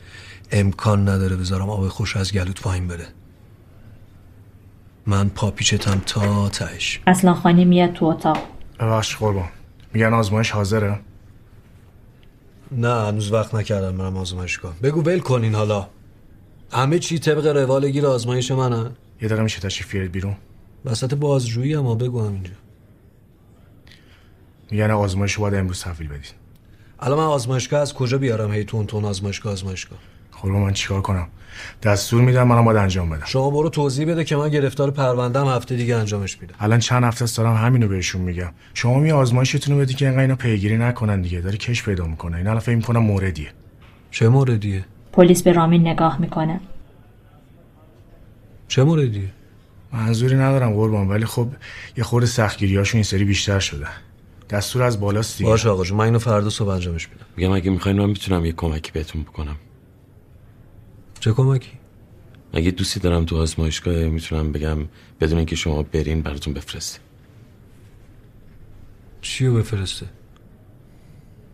امکان 0.52 1.08
نداره 1.08 1.36
بذارم 1.36 1.70
آب 1.70 1.88
خوش 1.88 2.16
از 2.16 2.32
گلوت 2.32 2.60
پایین 2.60 2.88
بره. 2.88 3.06
من 5.06 5.28
پاپیچتم 5.28 6.02
تا 6.06 6.48
تهش. 6.48 7.00
اصلا 7.06 7.34
خانی 7.34 7.64
میاد 7.64 7.92
تو 7.92 8.04
اتاق. 8.04 8.38
ببخش 8.80 9.16
قربان. 9.16 9.48
میگن 9.92 10.12
آزمایش 10.12 10.50
حاضره؟ 10.50 11.00
نه 12.72 13.06
هنوز 13.06 13.32
وقت 13.32 13.54
نکردم 13.54 13.96
برم 13.96 14.16
آزمایش 14.16 14.58
کنم. 14.58 14.74
بگو 14.82 15.02
ول 15.02 15.18
کنین 15.18 15.54
حالا. 15.54 15.88
همه 16.72 16.98
چی 16.98 17.18
طبق 17.18 17.46
روال 17.46 17.90
گیر 17.90 18.06
آزمایش 18.06 18.50
منه. 18.50 18.90
یه 19.22 19.28
دقیقه 19.28 19.42
میشه 19.42 19.60
تشریف 19.60 19.92
بیارید 19.92 20.12
بیرون. 20.12 20.36
وسط 20.84 21.14
بازجویی 21.14 21.74
اما 21.74 21.94
بگو 21.94 22.26
همینجا. 22.26 22.52
میگن 24.70 24.90
آزمایش 24.90 25.32
رو 25.32 25.40
باید 25.40 25.54
امروز 25.54 25.80
تحویل 25.80 26.08
بدید 26.08 26.34
الان 27.00 27.18
من 27.18 27.24
آزمایشگاه 27.24 27.80
از 27.80 27.94
کجا 27.94 28.18
بیارم؟ 28.18 28.52
هی 28.52 28.64
تون 28.64 28.86
تون 28.86 29.04
آزمایشگاه 29.04 29.52
آزمایشگاه. 29.52 29.98
قربان 30.42 30.62
من 30.62 30.72
چیکار 30.72 31.00
کنم؟ 31.00 31.28
دستور 31.82 32.22
میدم 32.22 32.48
منم 32.48 32.64
باید 32.64 32.76
انجام 32.76 33.10
بدم. 33.10 33.24
شما 33.26 33.50
برو 33.50 33.68
توضیح 33.68 34.06
بده 34.06 34.24
که 34.24 34.36
من 34.36 34.48
گرفتار 34.48 34.90
پروندم 34.90 35.48
هفته 35.48 35.76
دیگه 35.76 35.96
انجامش 35.96 36.38
میدم. 36.40 36.54
الان 36.60 36.78
چند 36.78 37.04
هفته 37.04 37.24
است 37.24 37.36
دارم 37.36 37.56
همینو 37.56 37.88
بهشون 37.88 38.22
میگم. 38.22 38.50
شما 38.74 38.98
می 38.98 39.12
آزمایشتون 39.12 39.74
رو 39.74 39.80
بدی 39.80 39.94
که 39.94 40.04
اینقدر 40.04 40.22
اینا 40.22 40.34
پیگیری 40.34 40.78
نکنن 40.78 41.22
دیگه. 41.22 41.40
داره 41.40 41.56
کش 41.56 41.82
پیدا 41.82 42.06
می‌کنه. 42.06 42.36
این 42.36 42.46
الان 42.46 42.60
فکر 42.60 42.76
می‌کنم 42.76 43.02
موردیه. 43.02 43.52
چه 44.10 44.28
موردیه؟ 44.28 44.84
پلیس 45.12 45.42
به 45.42 45.52
رامین 45.52 45.88
نگاه 45.88 46.20
می‌کنه. 46.20 46.60
چه 48.68 48.84
موردیه؟ 48.84 49.28
منظوری 49.92 50.36
ندارم 50.36 50.72
قربان 50.72 51.08
ولی 51.08 51.24
خب 51.24 51.48
یه 51.96 52.04
خورده 52.04 52.26
سختگیریاشون 52.26 52.98
این 52.98 53.04
سری 53.04 53.24
بیشتر 53.24 53.58
شده. 53.60 53.86
دستور 54.50 54.82
از 54.82 55.00
بالاست 55.00 55.38
دیگه. 55.38 55.50
باشه 55.50 55.68
آقا 55.68 55.84
جون 55.84 55.98
من 55.98 56.04
اینو 56.04 56.18
فردا 56.18 56.50
صبح 56.50 56.68
انجامش 56.68 57.08
میدم. 57.08 57.24
میگم 57.36 57.52
اگه 57.52 57.70
می‌خواین 57.70 57.98
من 57.98 58.06
می‌تونم 58.06 58.44
یه 58.44 58.52
کمکی 58.52 58.92
بهتون 58.92 59.22
بکنم. 59.22 59.56
چه 61.20 61.32
کمکی؟ 61.32 61.70
اگه 62.52 62.70
دوستی 62.70 63.00
دارم 63.00 63.24
تو 63.24 63.36
آزمایشگاه 63.36 63.94
می‌تونم 63.94 64.52
بگم 64.52 64.78
بدون 65.20 65.38
اینکه 65.38 65.56
شما 65.56 65.82
برین 65.82 66.22
براتون 66.22 66.54
بفرسته. 66.54 67.00
چیو 69.20 69.54
بفرسته؟ 69.54 70.06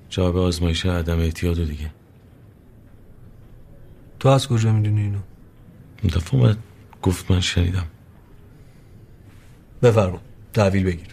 جواب 0.09 0.37
آزمایش 0.37 0.87
عدم 0.87 1.19
اعتیاد 1.19 1.59
رو 1.59 1.65
دیگه. 1.65 1.91
تو 4.21 4.29
از 4.29 4.49
کجا 4.49 4.73
می‌دونی 4.73 5.01
اینو؟ 5.01 5.19
دفعه 6.05 6.41
اومد 6.41 6.59
گفت 7.03 7.31
من 7.31 7.41
شنیدم. 7.41 7.87
بفرما 9.83 10.21
تحویل 10.53 10.85
بگیر. 10.85 11.09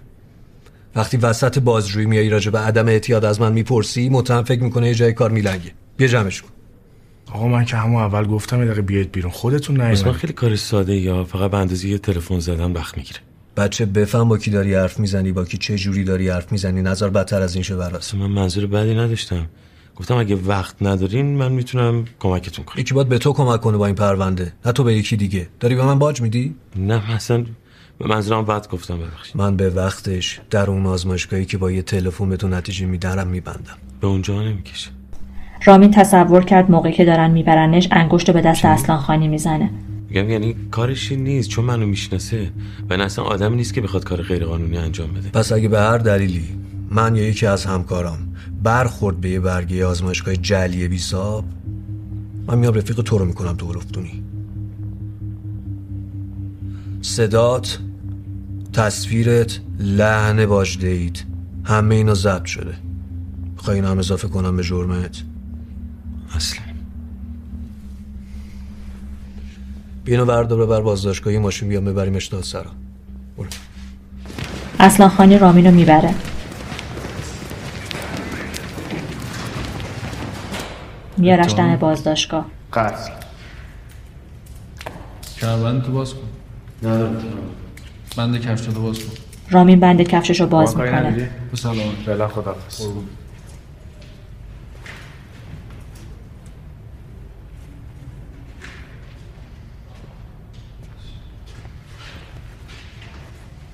وقتی 0.96 1.18
وسط 1.18 1.60
بازجویی 1.60 2.06
میایی 2.06 2.30
راجع 2.30 2.52
به 2.52 2.60
عدم 2.60 2.88
اعتیاد 2.88 3.26
از 3.26 3.42
من 3.42 3.54
می‌پرسی 3.54 4.10
متهم 4.10 4.44
فکر 4.44 4.64
می‌کنه 4.64 4.88
یه 4.88 4.94
جای 4.94 5.14
کار 5.14 5.32
میلنگه. 5.32 5.72
بیا 5.98 6.08
جمعش 6.08 6.42
کن. 6.42 6.53
آقا 7.32 7.48
من 7.48 7.66
که 7.66 7.78
همون 7.78 8.02
اول 8.02 8.26
گفتم 8.26 8.60
یه 8.60 8.66
دقیقه 8.66 8.82
بیاید 8.82 9.12
بیرون. 9.12 9.32
خودتون 9.32 9.82
نیومدید. 9.82 10.12
خیلی 10.12 10.34
کار 10.34 10.56
ساده 10.56 10.96
یا 10.96 11.24
فقط 11.24 11.52
به 11.52 11.58
اندازه 11.58 11.88
یه 11.88 11.98
تلفن 11.98 12.40
زدن 12.40 12.72
وقت 12.72 12.98
می‌گیره. 12.98 13.20
بچه 13.58 13.86
بفهم 13.86 14.30
با 14.30 14.38
کی 14.38 14.52
داری 14.52 14.76
حرف 14.76 15.00
می‌زنی 15.00 15.32
با 15.32 15.46
کی 15.46 15.58
چه 15.58 15.78
جوری 15.78 16.04
داری 16.04 16.30
حرف 16.30 16.52
می‌زنی؟ 16.52 16.82
نظر 16.82 17.10
بدتر 17.10 17.42
از 17.42 17.54
این 17.56 17.64
شه 17.64 17.76
براست 17.76 17.96
اصلا 17.96 18.28
من 18.28 18.42
منظور 18.42 18.66
بدی 18.66 18.96
نداشتم. 18.96 19.50
گفتم 19.96 20.16
اگه 20.18 20.36
وقت 20.36 20.76
ندارین 20.82 21.26
من 21.26 21.52
می‌تونم 21.52 22.06
کمکتون 22.20 22.66
کنم. 22.66 22.82
یکی 22.82 22.94
باید 22.94 23.10
به 23.10 23.18
تو 23.18 23.34
کمک 23.34 23.62
کنه 23.62 23.78
با 23.78 23.86
این 23.86 23.96
پرونده 23.96 24.54
نه 24.66 24.72
تو 24.72 24.84
به 24.84 24.94
یکی 24.94 25.18
دیگه. 25.18 25.48
داری 25.60 25.76
به 25.76 25.86
من 25.86 26.00
باج 26.00 26.22
میدی؟ 26.22 26.56
نه 26.76 27.16
مثلا 27.16 27.46
به 28.00 28.08
منظورم 28.08 28.46
بعد 28.46 28.68
گفتم 28.70 28.98
ببخشید. 28.98 29.38
من 29.38 29.58
به 29.58 29.70
وقتش 29.70 30.42
در 30.50 30.70
اون 30.70 30.86
آزمایشگاهی 30.86 31.46
که 31.46 31.58
با 31.58 31.72
یه 31.72 31.82
تلفن 31.82 32.30
به 32.30 32.38
تو 32.38 32.48
نتیجه 32.48 32.86
میدرم 32.86 33.28
میبندم. 33.28 33.78
به 34.02 34.08
اونجا 34.08 34.42
نمی‌کشه. 34.42 34.90
رامین 35.66 35.92
تصور 35.92 36.44
کرد 36.44 36.72
موقعی 36.72 36.94
که 36.94 37.06
دارن 37.06 37.32
میبرنش 37.32 37.88
انگشت 37.92 38.28
رو 38.28 38.34
به 38.34 38.42
دست 38.42 38.66
اصلان 38.66 38.98
خانی 38.98 39.28
می‌زنه. 39.28 39.70
میگم 40.10 40.30
یعنی 40.30 40.56
کارش 40.72 41.12
این 41.12 41.24
نیست 41.24 41.50
چون 41.50 41.66
منو 41.66 41.86
می‌شناسه. 41.86 42.52
و 42.90 42.98
نه 42.98 43.04
اصلا 43.04 43.26
آدمی 43.26 43.56
نیست 43.56 43.74
که 43.74 43.82
بخواد 43.82 44.04
کار 44.04 44.22
غیرقانونی 44.22 44.78
انجام 44.78 45.12
بده. 45.12 45.30
پس 45.30 45.52
اگه 45.52 45.68
به 45.68 45.80
هر 45.80 45.98
دلیلی 45.98 46.44
من 46.90 47.16
یا 47.16 47.24
یکی 47.24 47.46
از 47.46 47.66
همکارام 47.66 48.18
برخورد 48.64 49.22
به 49.22 49.30
یه 49.30 49.40
برگه 49.40 49.86
آزمایشگاه 49.86 50.36
جعلی 50.36 50.88
بیساب 50.88 51.46
من 52.48 52.58
میام 52.58 52.74
رفیق 52.74 53.02
تو 53.02 53.18
رو 53.18 53.26
می‌کنم 53.26 53.56
تو 53.56 53.66
گلفتونی 53.66 54.24
صدات 57.02 57.80
تصویرت 58.74 59.60
لحن 59.80 60.46
باجدهیت 60.46 61.24
همه 61.64 61.96
اینا 61.96 62.14
ضبط 62.14 62.46
شده. 62.46 62.74
اینا 63.68 63.92
هم 63.92 64.00
اضافه 64.00 64.28
کنم 64.28 64.58
به 64.58 64.64
جرمت؟ 64.64 65.24
اصلا 66.36 66.62
بینو 70.06 70.26
بردار 70.26 70.66
ببر 70.66 70.82
بازداشتگاه 70.82 71.34
یه 71.34 71.40
ماشین 71.40 71.70
بیام 71.70 71.86
ببریمش 71.86 72.26
دادسرا 72.26 72.72
برو. 73.38 73.48
اصلان 74.80 75.10
خانی 75.10 75.38
رامین 75.38 75.66
رو 75.66 75.72
می‌بره. 75.72 76.14
میارش 81.18 81.54
دم 81.54 81.76
بازداشتگاه. 81.76 82.46
قتل 82.74 83.12
کمربند 85.38 85.84
تو 85.84 85.92
باز 85.92 86.14
کن. 86.14 86.20
ندارم. 86.84 87.24
بند 88.18 88.42
کفش 88.42 88.66
تو 88.66 88.82
باز 88.82 89.00
کن. 89.00 89.14
رامین 89.50 89.80
بند 89.80 90.02
کفشش 90.02 90.42
رو 90.42 90.48
باز 90.48 90.78
می‌کنه. 90.78 91.30
به 91.52 91.58
سلامت 91.58 91.96
فعلا 92.06 92.28
خدا 92.28 92.56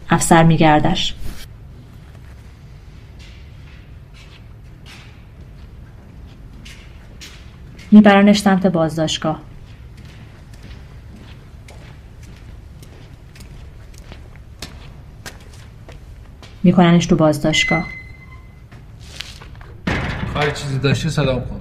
افسر 0.10 0.44
میگردش 0.44 1.16
میبرنش 7.92 8.40
سمت 8.40 8.68
بازداشتگاه. 8.68 9.40
میکننش 16.64 17.06
تو 17.06 17.16
بازداشتگاه. 17.16 17.86
خواهی 20.34 20.52
چیزی 20.52 20.80
داشتی؟ 20.80 21.10
سلام 21.10 21.42
کن 21.42 21.60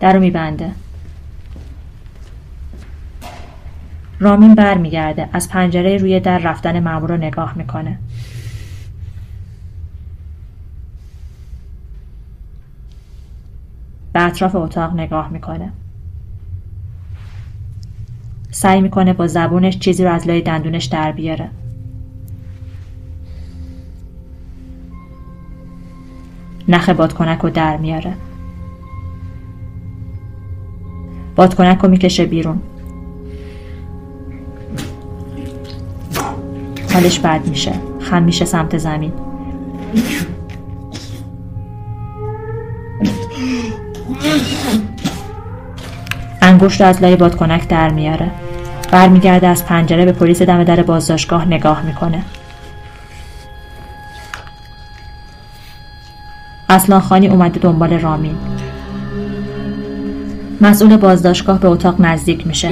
در 0.00 0.12
رو 0.12 0.20
میبنده 0.20 0.70
رامین 4.18 4.54
بر 4.54 4.78
میگرده 4.78 5.28
از 5.32 5.48
پنجره 5.48 5.96
روی 5.96 6.20
در 6.20 6.38
رفتن 6.38 6.80
مامور 6.80 7.10
رو 7.10 7.16
نگاه 7.16 7.52
می‌کنه. 7.56 7.98
به 14.12 14.22
اطراف 14.22 14.54
اتاق 14.54 14.94
نگاه 14.94 15.28
می‌کنه. 15.28 15.72
سعی 18.50 18.80
می‌کنه 18.80 19.12
با 19.12 19.26
زبونش 19.26 19.78
چیزی 19.78 20.04
رو 20.04 20.12
از 20.12 20.26
لای 20.26 20.40
دندونش 20.40 20.84
در 20.84 21.12
بیاره. 21.12 21.50
نخ 26.68 26.88
بادکنک 26.88 27.40
رو 27.40 27.50
در 27.50 27.76
میاره. 27.76 28.14
بادکنک 31.36 31.78
رو 31.78 31.88
می‌کشه 31.88 32.26
بیرون. 32.26 32.60
حالش 36.94 37.18
بد 37.18 37.40
میشه. 37.46 37.72
خم 38.00 38.22
میشه 38.22 38.44
سمت 38.44 38.78
زمین. 38.78 39.12
انگشت 46.42 46.80
از 46.80 47.02
لای 47.02 47.16
بادکنک 47.16 47.68
در 47.68 47.88
میاره. 47.88 48.30
برمیگرده 48.90 49.46
از 49.46 49.66
پنجره 49.66 50.04
به 50.04 50.12
پلیس 50.12 50.42
دم 50.42 50.64
در 50.64 50.82
بازداشتگاه 50.82 51.48
نگاه 51.48 51.82
می‌کنه. 51.82 52.22
اصلان 56.68 57.00
خانی 57.00 57.28
اومده 57.28 57.60
دنبال 57.60 57.92
رامین. 57.92 58.36
مسئول 60.60 60.96
بازداشتگاه 60.96 61.60
به 61.60 61.68
اتاق 61.68 62.00
نزدیک 62.00 62.46
میشه. 62.46 62.70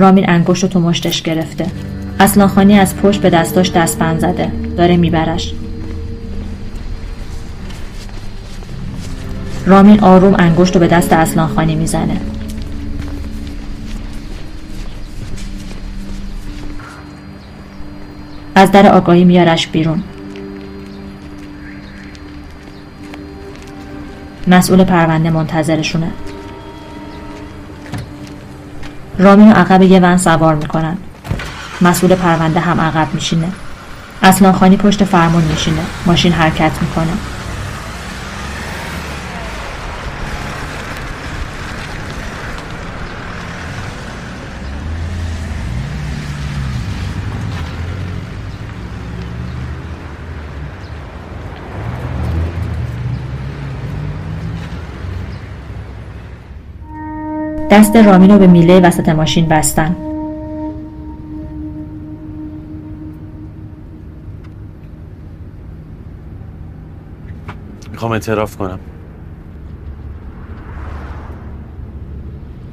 رامین 0.00 0.30
انگشت 0.30 0.66
تو 0.66 0.80
مشتش 0.80 1.22
گرفته. 1.22 1.66
خانی 2.54 2.78
از 2.78 2.96
پشت 2.96 3.20
به 3.20 3.30
دستاش 3.30 3.70
دستبند 3.70 4.20
زده. 4.20 4.52
داره 4.76 4.96
میبرش. 4.96 5.54
رامین 9.66 10.00
آروم 10.00 10.34
انگشت 10.38 10.74
رو 10.74 10.80
به 10.80 10.86
دست 10.86 11.12
اصلان 11.12 11.48
خانی 11.48 11.74
می‌زنه. 11.74 12.16
از 18.54 18.72
در 18.72 18.92
آگاهی 18.92 19.24
میارش 19.24 19.66
بیرون. 19.66 20.02
مسئول 24.46 24.84
پرونده 24.84 25.30
منتظرشونه. 25.30 26.10
رامین 29.20 29.50
رو 29.50 29.56
عقب 29.56 29.82
یه 29.82 30.00
ون 30.00 30.16
سوار 30.16 30.54
می‌کنن. 30.54 30.96
مسئول 31.80 32.14
پرونده 32.14 32.60
هم 32.60 32.80
عقب 32.80 33.14
میشینه. 33.14 33.48
اصلان 34.22 34.52
خانی 34.52 34.76
پشت 34.76 35.04
فرمون 35.04 35.42
میشینه. 35.42 35.82
ماشین 36.06 36.32
حرکت 36.32 36.72
می‌کنه. 36.80 37.12
دست 57.70 57.96
رامین 57.96 58.30
رو 58.30 58.38
به 58.38 58.46
میله 58.46 58.80
وسط 58.80 59.08
ماشین 59.08 59.48
بستن. 59.48 59.96
می‌خوام 67.92 68.12
اعتراف 68.12 68.56
کنم. 68.56 68.78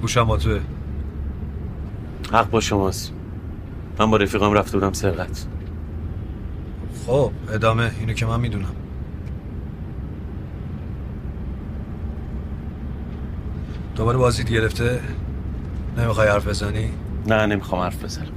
گوشم 0.01 0.23
با 0.23 0.37
توه. 0.37 0.59
حق 2.31 2.49
با 2.49 2.59
شماست. 2.59 3.13
من 3.99 4.11
با 4.11 4.17
رفیقم 4.17 4.53
رفته 4.53 4.77
بودم 4.77 4.93
سرقت. 4.93 5.45
خب 7.07 7.31
ادامه 7.53 7.91
اینو 7.99 8.13
که 8.13 8.25
من 8.25 8.39
می‌دونم. 8.39 8.86
دوباره 13.97 14.17
بازیت 14.17 14.49
گرفته؟ 14.49 14.99
نمی‌خوای 15.97 16.27
حرف 16.27 16.47
بزنی؟ 16.47 16.89
نه 17.27 17.45
نمی‌خوام 17.45 17.81
حرف 17.81 18.03
بزنم. 18.03 18.27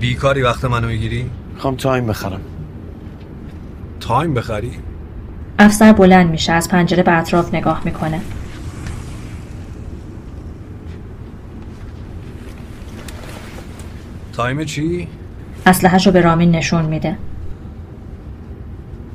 بیکاری 0.00 0.42
وقت 0.42 0.64
منو 0.64 0.86
می‌گیری؟ 0.86 1.30
می‌خوام 1.54 1.76
time 1.76 2.06
بخرم. 2.06 2.40
time 4.00 4.34
بخری؟ 4.34 4.72
افسر 5.58 5.92
بلند 5.92 6.30
میشه 6.30 6.52
از 6.52 6.68
پنجره 6.68 7.02
به 7.02 7.18
اطراف 7.18 7.54
نگاه 7.54 7.82
می‌کنه. 7.84 8.20
time 14.32 14.64
چی؟ 14.64 15.08
اسلحه‌ش 15.66 16.06
رو 16.06 16.12
به 16.12 16.20
رامین 16.20 16.50
نشون 16.50 16.84
میده. 16.84 17.18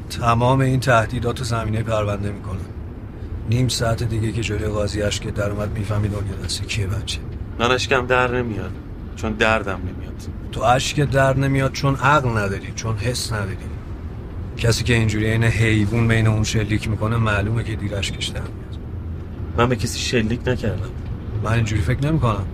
تمام 0.10 0.60
این 0.60 0.80
تهدیدات 0.80 1.40
رو 1.40 1.46
زمینه 1.46 1.84
پرونده 1.84 2.32
می‌کنم 2.32 2.73
نیم 3.50 3.68
ساعت 3.68 4.04
دیگه 4.04 4.32
که 4.32 4.42
جلوی 4.42 4.68
قاضی 4.68 5.10
که 5.10 5.32
در 5.32 5.50
اومد 5.52 5.78
می‌فهمی 5.78 6.08
دنیا 6.08 6.36
دستی 6.46 6.66
کیه 6.66 6.88
بچه 6.88 7.20
من 7.60 7.72
اشکم 7.72 8.06
در 8.06 8.32
نمیاد 8.32 8.72
چون 9.16 9.32
دردم 9.32 9.80
نمیاد. 9.80 10.28
تو 10.52 10.62
اشک 10.62 11.00
در 11.00 11.38
نمیاد 11.38 11.72
چون 11.72 11.96
عقل 11.96 12.30
نداری 12.30 12.72
چون 12.76 12.98
حس 12.98 13.34
نداری. 13.34 13.58
کسی 14.58 14.84
که 14.84 14.94
اینجوری 14.94 15.26
این 15.26 15.44
حیوان 15.44 16.08
بین 16.08 16.28
اون 16.28 16.44
شلیک 16.44 16.90
می‌کنه 16.90 17.18
معلومه 17.18 17.64
که 17.64 17.76
دیر 17.76 17.96
اشکش 17.96 18.28
در 18.28 18.42
میاد. 18.42 18.78
من 19.58 19.70
به 19.70 19.76
کسی 19.76 20.00
شلیک 20.00 20.48
نکردم. 20.48 20.90
من 21.44 21.52
اینجوری 21.52 21.82
فکر 21.82 22.08
نمی‌کنم. 22.08 22.46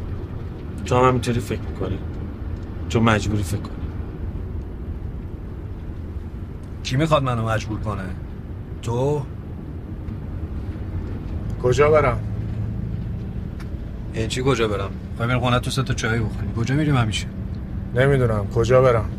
تو 0.86 0.98
هم 0.98 1.08
همینطوری 1.08 1.40
فکر 1.40 1.62
می‌کنی. 1.62 2.00
چون 2.90 3.04
مجبوری 3.04 3.44
فکر 3.44 3.58
کنی. 3.58 3.76
کی 6.84 6.98
می‌خواد 6.98 7.24
منو 7.24 7.50
مجبور 7.50 7.80
کنه؟ 7.80 8.04
تو؟ 8.82 9.26
کجا 11.64 11.92
برم؟ 11.92 12.20
این 14.14 14.28
چی 14.28 14.42
کجا 14.46 14.68
برم؟ 14.68 14.90
خواهی 15.16 15.30
بریم 15.30 15.42
خونه 15.42 15.60
تو 15.60 15.72
سه 15.72 15.84
تا 15.84 15.94
چای 15.94 16.20
بخوریم. 16.20 16.54
کجا 16.56 16.76
میریم 16.76 16.98
همیشه؟ 16.98 17.28
نمی‌دونم. 17.96 18.48
کجا 18.48 18.82
برم؟ 18.82 19.10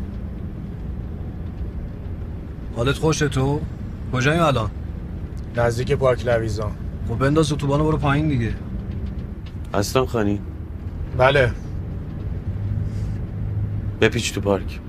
حالت 2.75 2.95
خوشه 2.95 3.27
تو؟ 3.27 3.61
کجاییم 4.13 4.43
الان؟ 4.43 4.69
نزدیک 5.57 5.91
پارک 5.91 6.25
لویزان 6.25 6.71
خب 7.07 7.15
بنداز 7.15 7.51
اتوبانو 7.51 7.83
برو 7.83 7.97
پایین 7.97 8.27
دیگه. 8.27 8.53
اصلا 9.73 10.05
خانی. 10.05 10.39
بله. 11.17 11.51
بپیچ 14.01 14.33
تو 14.33 14.41
پارک. 14.41 14.79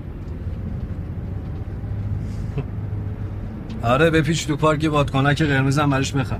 آره 3.83 4.09
بپیچ 4.09 4.47
تو 4.47 4.55
پارک 4.55 4.83
یه 4.83 4.89
بادکنک 4.89 5.41
قرمزم 5.41 5.89
براش 5.89 6.13
بخر 6.13 6.39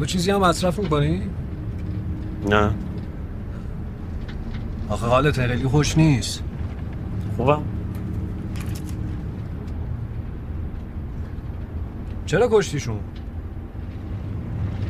تو 0.00 0.06
چیزی 0.06 0.30
هم 0.30 0.40
مصرف 0.40 0.78
می‌کنی؟ 0.78 1.22
نه. 2.48 2.70
آخه 4.88 5.06
حالت 5.06 5.46
خیلی 5.46 5.68
خوش 5.68 5.98
نیست. 5.98 6.42
خوبم. 7.36 7.62
چرا 12.26 12.48
کشتیشون؟ 12.52 13.00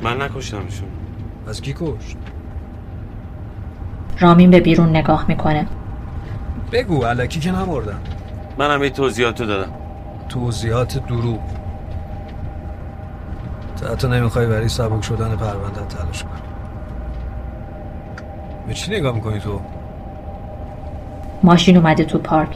من 0.02 0.22
نکشتمشون. 0.22 0.88
از 1.46 1.60
کی 1.60 1.72
کشت؟ 1.72 2.16
رامین 4.20 4.50
به 4.50 4.60
بیرون 4.60 4.88
نگاه 4.88 5.24
می‌کنه. 5.28 5.66
بگو 6.72 7.02
علکی 7.02 7.40
که 7.40 7.52
نمردن 7.52 7.98
من 8.58 8.70
هم 8.70 8.82
یه 8.82 8.90
توضیحاتو 8.90 9.46
دادم. 9.46 9.72
توضیحات 10.28 11.06
دروغ. 11.06 11.59
تا 13.80 13.92
حتی 13.92 14.08
نمی‌خوای 14.08 14.46
برای 14.46 14.68
سبک 14.68 15.04
شدن 15.04 15.36
پرونده 15.36 15.80
تلاش 15.80 16.22
کنی 16.22 16.40
به 18.68 18.74
چی 18.74 18.90
نگاه 18.90 19.14
می‌کنی 19.14 19.40
تو؟ 19.40 19.60
ماشین 21.42 21.76
اومده 21.76 22.04
تو 22.04 22.18
پارک 22.18 22.48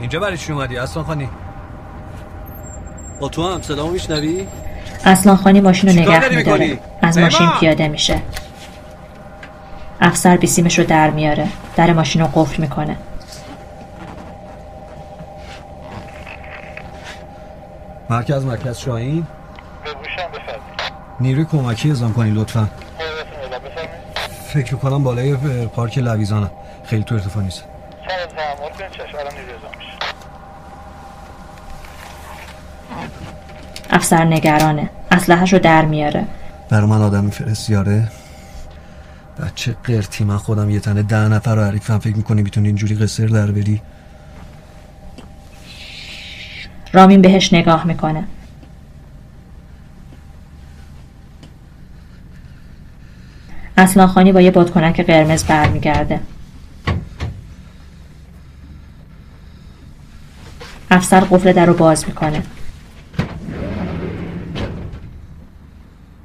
اینجا 0.00 0.20
برای 0.20 0.36
چی 0.36 0.52
اومدی 0.52 0.78
اصلا 0.78 1.02
خانی؟ 1.02 1.28
با 3.20 3.28
تو 3.28 3.52
هم 3.52 3.62
صدامو 3.62 3.92
میشنوی؟ 3.92 4.46
اصلان 5.04 5.36
خانی 5.36 5.60
ماشین 5.60 5.90
رو 5.90 5.96
نگه 5.96 6.36
میداره؟ 6.36 6.78
از! 7.02 7.18
ماشین 7.18 7.48
پیاده 7.60 7.88
میشه 7.88 8.22
افسر 10.00 10.36
بیسیمش 10.36 10.78
رو 10.78 10.84
در 10.84 11.10
میاره 11.10 11.48
در 11.76 11.92
ماشین 11.92 12.22
رو 12.22 12.28
قفل 12.34 12.62
می‌کنه 12.62 12.96
مرکز 18.10 18.44
مرکز 18.44 18.78
شاهین 18.78 19.26
نیروی 21.20 21.44
کمکی 21.44 21.88
اعزام 21.88 22.12
کنی 22.12 22.30
لطفا. 22.30 22.68
فکر 24.52 24.76
کنم 24.76 25.04
بالای 25.04 25.36
پارک 25.66 25.98
لویزانه. 25.98 26.50
خیلی 26.84 27.04
تو 27.04 27.14
ارتفاع 27.14 27.42
نیست. 27.42 27.64
افسر 33.90 34.24
نگرانه. 34.24 34.90
اسلحه‌ش 35.10 35.52
رو 35.52 35.58
در 35.58 35.84
میاره. 35.84 36.26
برای 36.70 36.86
من 36.86 37.02
آدم 37.02 37.24
میفرستی 37.24 37.76
آره 37.76 38.08
بچه 39.42 39.76
قرتی 39.84 40.24
من 40.24 40.36
خودم 40.36 40.70
یه 40.70 40.80
تنه 40.80 41.02
ده 41.02 41.28
نفر 41.28 41.54
رو 41.54 41.64
حریفم 41.64 41.98
فکر 41.98 42.16
می‌کنی 42.16 42.42
می‌تونی 42.42 42.66
اینجوری 42.66 42.94
قصر 42.94 43.26
در 43.26 43.50
بری؟ 43.50 43.82
رامین 46.92 47.22
بهش 47.22 47.52
نگاه 47.52 47.86
می‌کنه. 47.86 48.24
اصلان 53.90 54.06
خانی 54.06 54.32
با 54.32 54.40
یه 54.40 54.50
بادکنک 54.50 55.00
قرمز 55.00 55.44
برمیگرده. 55.44 56.20
افسر 60.90 61.20
قفل 61.20 61.52
در 61.52 61.66
رو 61.66 61.74
باز 61.74 62.04
می‌کنه. 62.08 62.42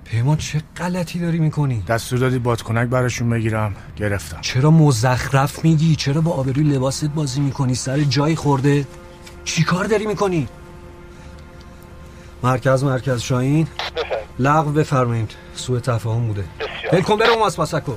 پیمان 0.06 0.38
چه 0.38 0.62
غلطی 0.78 1.20
داری 1.20 1.40
می‌کنی؟ 1.40 1.84
دستور 1.88 2.20
دادی 2.20 2.40
بادکنک 2.40 2.90
براشون 2.90 3.30
بگیرم. 3.30 3.76
گرفتم. 3.98 4.38
چرا 4.42 4.72
مزخرف 4.72 5.64
میگی؟ 5.66 5.96
چرا 5.96 6.22
با 6.22 6.32
آبروی 6.32 6.64
لباست 6.64 7.06
بازی 7.06 7.42
می‌کنی؟ 7.42 7.76
سر 7.76 8.00
جای 8.00 8.36
خورده. 8.36 8.88
چی 9.44 9.64
کار 9.64 9.86
داری 9.86 10.06
می‌کنی؟ 10.06 10.48
مرکز 12.44 12.84
مرکز 12.84 13.22
شاهین. 13.22 13.68
لغو 14.40 14.72
بفرمایید. 14.72 15.32
سوء 15.56 15.80
تفاهم 15.80 16.28
بوده. 16.28 16.44
ول 16.94 17.02
کن 17.02 17.18
برو 17.18 17.40
ماسپاسک 17.40 17.84
کن 17.84 17.96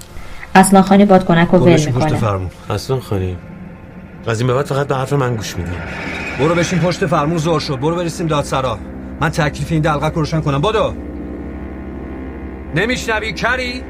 اصلان 0.55 0.83
خانی 0.83 1.05
بادکنک 1.05 1.48
رو 1.48 1.59
ول 1.59 1.72
بشین 1.72 1.92
پشت 1.92 2.05
می‌کنه. 2.05 2.20
فرمون. 2.20 2.51
اصلا 2.70 3.01
خانی. 3.01 3.37
از 4.27 4.40
این 4.40 4.46
به 4.46 4.55
بعد 4.55 4.66
فقط 4.66 4.87
به 4.87 4.96
حرف 4.96 5.12
من 5.12 5.37
گوش 5.37 5.57
میدی. 5.57 5.70
برو 6.38 6.55
بشین 6.55 6.79
پشت 6.79 7.07
فرمون 7.07 7.38
زور 7.38 7.61
شد 7.61 7.81
برو 7.81 7.96
برسیم 7.96 8.27
دادسرا. 8.27 8.79
من 9.20 9.29
تکلیف 9.29 9.72
این 9.72 9.83
دلقک 9.83 10.12
رو 10.12 10.20
روشن 10.20 10.40
کنم. 10.40 10.61
بدو. 10.61 10.94
نمیشنوی 12.74 13.33
کری؟ 13.33 13.83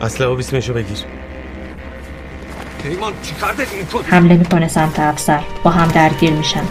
اصلا 0.00 0.32
و 0.32 0.36
بیسمشو 0.36 0.74
بگیر. 0.74 0.98
پیمان 2.82 3.12
چی 3.22 3.34
داری؟ 3.40 3.70
می‌کنی 3.78 4.02
حمله 4.02 4.36
می‌کنه 4.36 4.68
سمت 4.68 5.00
افسر. 5.00 5.40
با 5.62 5.70
هم 5.70 5.88
درگیر 5.88 6.32
میشن. 6.32 6.64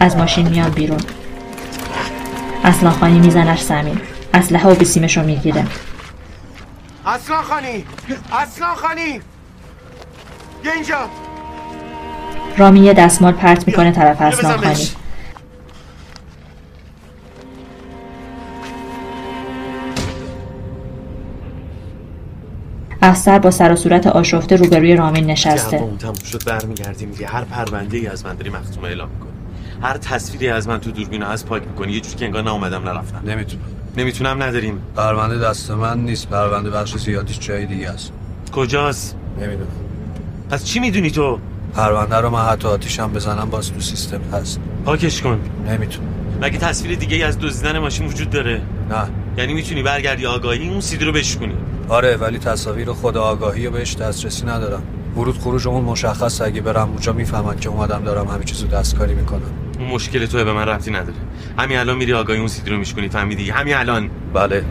از 0.00 0.16
ماشین 0.16 0.48
میان 0.48 0.70
بیرون. 0.70 1.00
اصلان 2.64 2.92
خانی 2.92 3.18
میزنش 3.18 3.62
زمین. 3.62 4.00
اسلحه 4.34 4.70
و 4.70 4.74
بیسیمش 4.74 5.16
رو 5.16 5.22
می‌گیره. 5.22 5.66
اصلا 7.06 7.42
خانی 7.42 7.84
اصلا 8.32 8.74
خانی 8.74 9.20
اینجا! 10.74 10.98
رامین 12.58 12.84
یه 12.84 12.92
دستمال 12.92 13.32
پرت 13.32 13.66
می‌کنه 13.66 13.92
طرف 13.92 14.22
بهش. 14.22 14.34
خانی 14.34 14.88
افسر 23.02 23.38
با 23.38 23.50
سر 23.50 23.72
و 23.72 23.76
صورت 23.76 24.06
آشفته 24.06 24.56
روبروی 24.56 24.96
رامین 24.96 25.26
نشسته. 25.26 25.76
اون 25.76 25.98
تموم 25.98 26.14
شد 26.14 26.44
برمیگردی 26.46 27.06
میگه 27.06 27.26
هر 27.26 27.44
پرونده 27.44 27.96
ای 27.96 28.06
از 28.06 28.26
من 28.26 28.34
داری 28.34 28.50
مختوم 28.50 28.84
اعلام 28.84 29.08
می‌کنی. 29.08 29.31
هر 29.82 29.96
تصویری 29.96 30.48
از 30.48 30.68
من 30.68 30.80
تو 30.80 30.90
دوربین 30.90 31.22
از 31.22 31.46
پاک 31.46 31.62
می‌کنی 31.68 31.92
یه 31.92 32.00
جور 32.00 32.14
که 32.14 32.24
انگار 32.24 32.42
ناومدم 32.42 32.82
نرفتم. 32.82 33.22
نمی‌تونم. 33.26 33.62
نمی‌تونم 33.96 34.42
نداریم. 34.42 34.78
پرونده 34.96 35.38
دست 35.38 35.70
من 35.70 35.98
نیست 36.00 36.28
پرونده 36.28 36.70
بخش 36.70 36.96
زیادیش 36.96 37.38
جای 37.38 37.66
دیگه 37.66 37.90
است. 37.90 38.12
کجاست؟ 38.52 39.16
نمی‌دونم. 39.40 39.70
پس 40.50 40.64
چی 40.64 40.80
می‌دونی 40.80 41.10
تو؟ 41.10 41.38
پرونده 41.74 42.16
رو 42.16 42.30
من 42.30 42.44
حتی 42.44 42.68
آتیشم 42.68 43.12
بزنم 43.12 43.50
باز 43.50 43.72
تو 43.72 43.80
سیستم 43.80 44.20
هست. 44.32 44.60
پاکش 44.84 45.22
کن. 45.22 45.40
نمی‌تونم. 45.68 46.08
مگه 46.42 46.58
تصویر 46.58 46.98
دیگه 46.98 47.16
ای 47.16 47.22
از 47.22 47.38
دزدیدن 47.38 47.78
ماشین 47.78 48.06
وجود 48.06 48.30
داره؟ 48.30 48.62
نه. 48.90 49.08
یعنی 49.38 49.54
می‌تونی 49.54 49.82
برگردی 49.82 50.26
آگاهی 50.26 50.68
اون 50.68 50.80
سیدی 50.80 51.04
رو 51.04 51.12
بشکنی 51.12 51.54
آره 51.88 52.16
ولی 52.16 52.38
تصاویر 52.38 52.92
خود 52.92 53.16
آگاهی 53.16 53.66
و 53.66 53.70
بهش 53.70 53.96
دسترسی 53.96 54.46
ندارم. 54.46 54.82
ورود 55.16 55.38
خروجمون 55.38 55.84
مشخص 55.84 56.40
اگه 56.40 56.60
برم 56.60 56.88
اونجا 56.88 57.12
می‌فهمن 57.12 57.58
که 57.58 57.68
اومدم 57.68 58.04
دارم 58.04 58.28
همه 58.28 58.44
چیزو 58.44 58.66
دستکاری 58.66 59.14
می‌کنم. 59.14 59.42
اون 59.42 59.61
مشکل 59.92 60.26
تو 60.26 60.44
به 60.44 60.52
من 60.52 60.68
ربطی 60.68 60.90
نداره. 60.90 61.14
همین 61.58 61.78
الان 61.78 61.96
میری 61.96 62.12
آگاهی 62.12 62.38
اون 62.38 62.48
سیدی 62.48 62.70
رو 62.70 62.76
میشکنی 62.76 63.08
فهمیدی؟ 63.08 63.50
همین 63.50 63.74
الان. 63.74 64.10
بله. 64.34 64.64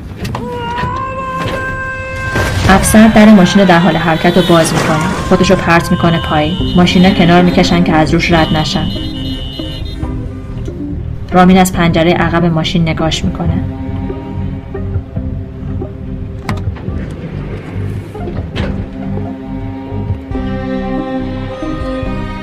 افسر 2.70 3.08
در 3.08 3.26
ماشین 3.26 3.64
در 3.66 3.80
حال 3.80 3.96
حرکت 3.96 4.38
رو 4.38 4.44
باز 4.50 4.74
می‌کنه. 4.74 5.08
خودش 5.30 5.52
رو 5.52 5.56
پرت 5.56 5.92
می‌کنه 5.92 6.20
پایین. 6.30 6.58
ماشینا 6.76 7.10
کنار 7.10 7.42
می‌کشن 7.42 7.84
که 7.84 7.94
از 7.94 8.14
روش 8.14 8.32
رد 8.32 8.58
نشن. 8.58 8.86
رامین 11.32 11.58
از 11.58 11.74
پنجره 11.74 12.14
عقب 12.14 12.46
ماشین 12.46 12.90
نگاش 12.90 13.26
می‌کنه. 13.26 13.64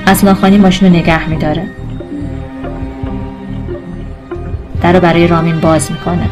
اسناخانی 0.07 0.57
ماشین 0.57 0.87
رو 0.87 0.99
نگه 0.99 1.29
میداره. 1.29 1.78
در 4.81 4.93
رو 4.93 4.99
برای 4.99 5.27
رامین 5.27 5.59
باز 5.59 5.91
می‌کنه. 5.91 6.29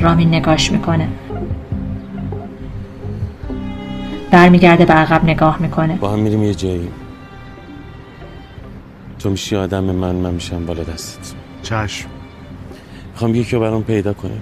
رامین 0.00 0.28
نگاش 0.28 0.72
می‌کنه. 0.72 1.08
برمیگرده 4.30 4.84
به 4.84 4.92
عقب 4.92 5.24
نگاه 5.24 5.62
می‌کنه. 5.62 5.96
با 5.96 6.10
هم 6.10 6.18
میریم 6.18 6.42
یه 6.42 6.54
جایی. 6.54 6.88
تو 9.18 9.30
میشی 9.30 9.56
آدم 9.56 9.84
من 9.84 10.14
من 10.14 10.30
میشم 10.30 10.66
بالا 10.66 10.82
دستت. 10.82 11.32
چشم. 11.62 12.08
می‌خوام 13.12 13.34
یکی 13.34 13.56
رو 13.56 13.62
برام 13.62 13.82
پیدا 13.82 14.12
کنه 14.12 14.36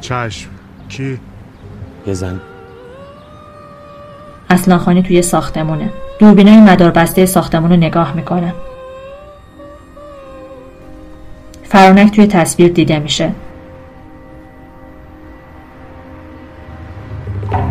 چشم. 0.00 0.48
کی؟ 0.88 1.20
یه 2.06 2.14
زن. 2.14 2.40
اسناخانی 4.50 5.02
توی 5.02 5.22
ساختمونه. 5.22 5.90
دوربینای 6.18 6.60
مداربسته 6.60 7.26
ساختمون 7.26 7.70
رو 7.70 7.76
نگاه 7.76 8.12
می‌کنه. 8.16 8.54
فرانک 11.70 12.12
توی 12.12 12.26
تصویر 12.26 12.72
دیده 12.72 12.98
میشه. 12.98 13.32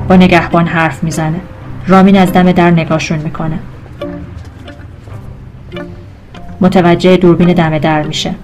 با 0.08 0.16
نگهبان 0.16 0.68
حرف 0.68 1.04
می‌زنه. 1.04 1.40
رامین 1.88 2.18
از 2.18 2.34
دم 2.34 2.52
در 2.52 2.72
نگاهشون 2.72 3.20
می‌کنه. 3.20 3.60
متوجه 6.62 7.18
دوربین 7.18 7.54
دم 7.54 7.78
در 7.78 8.04
میشه. 8.04 8.36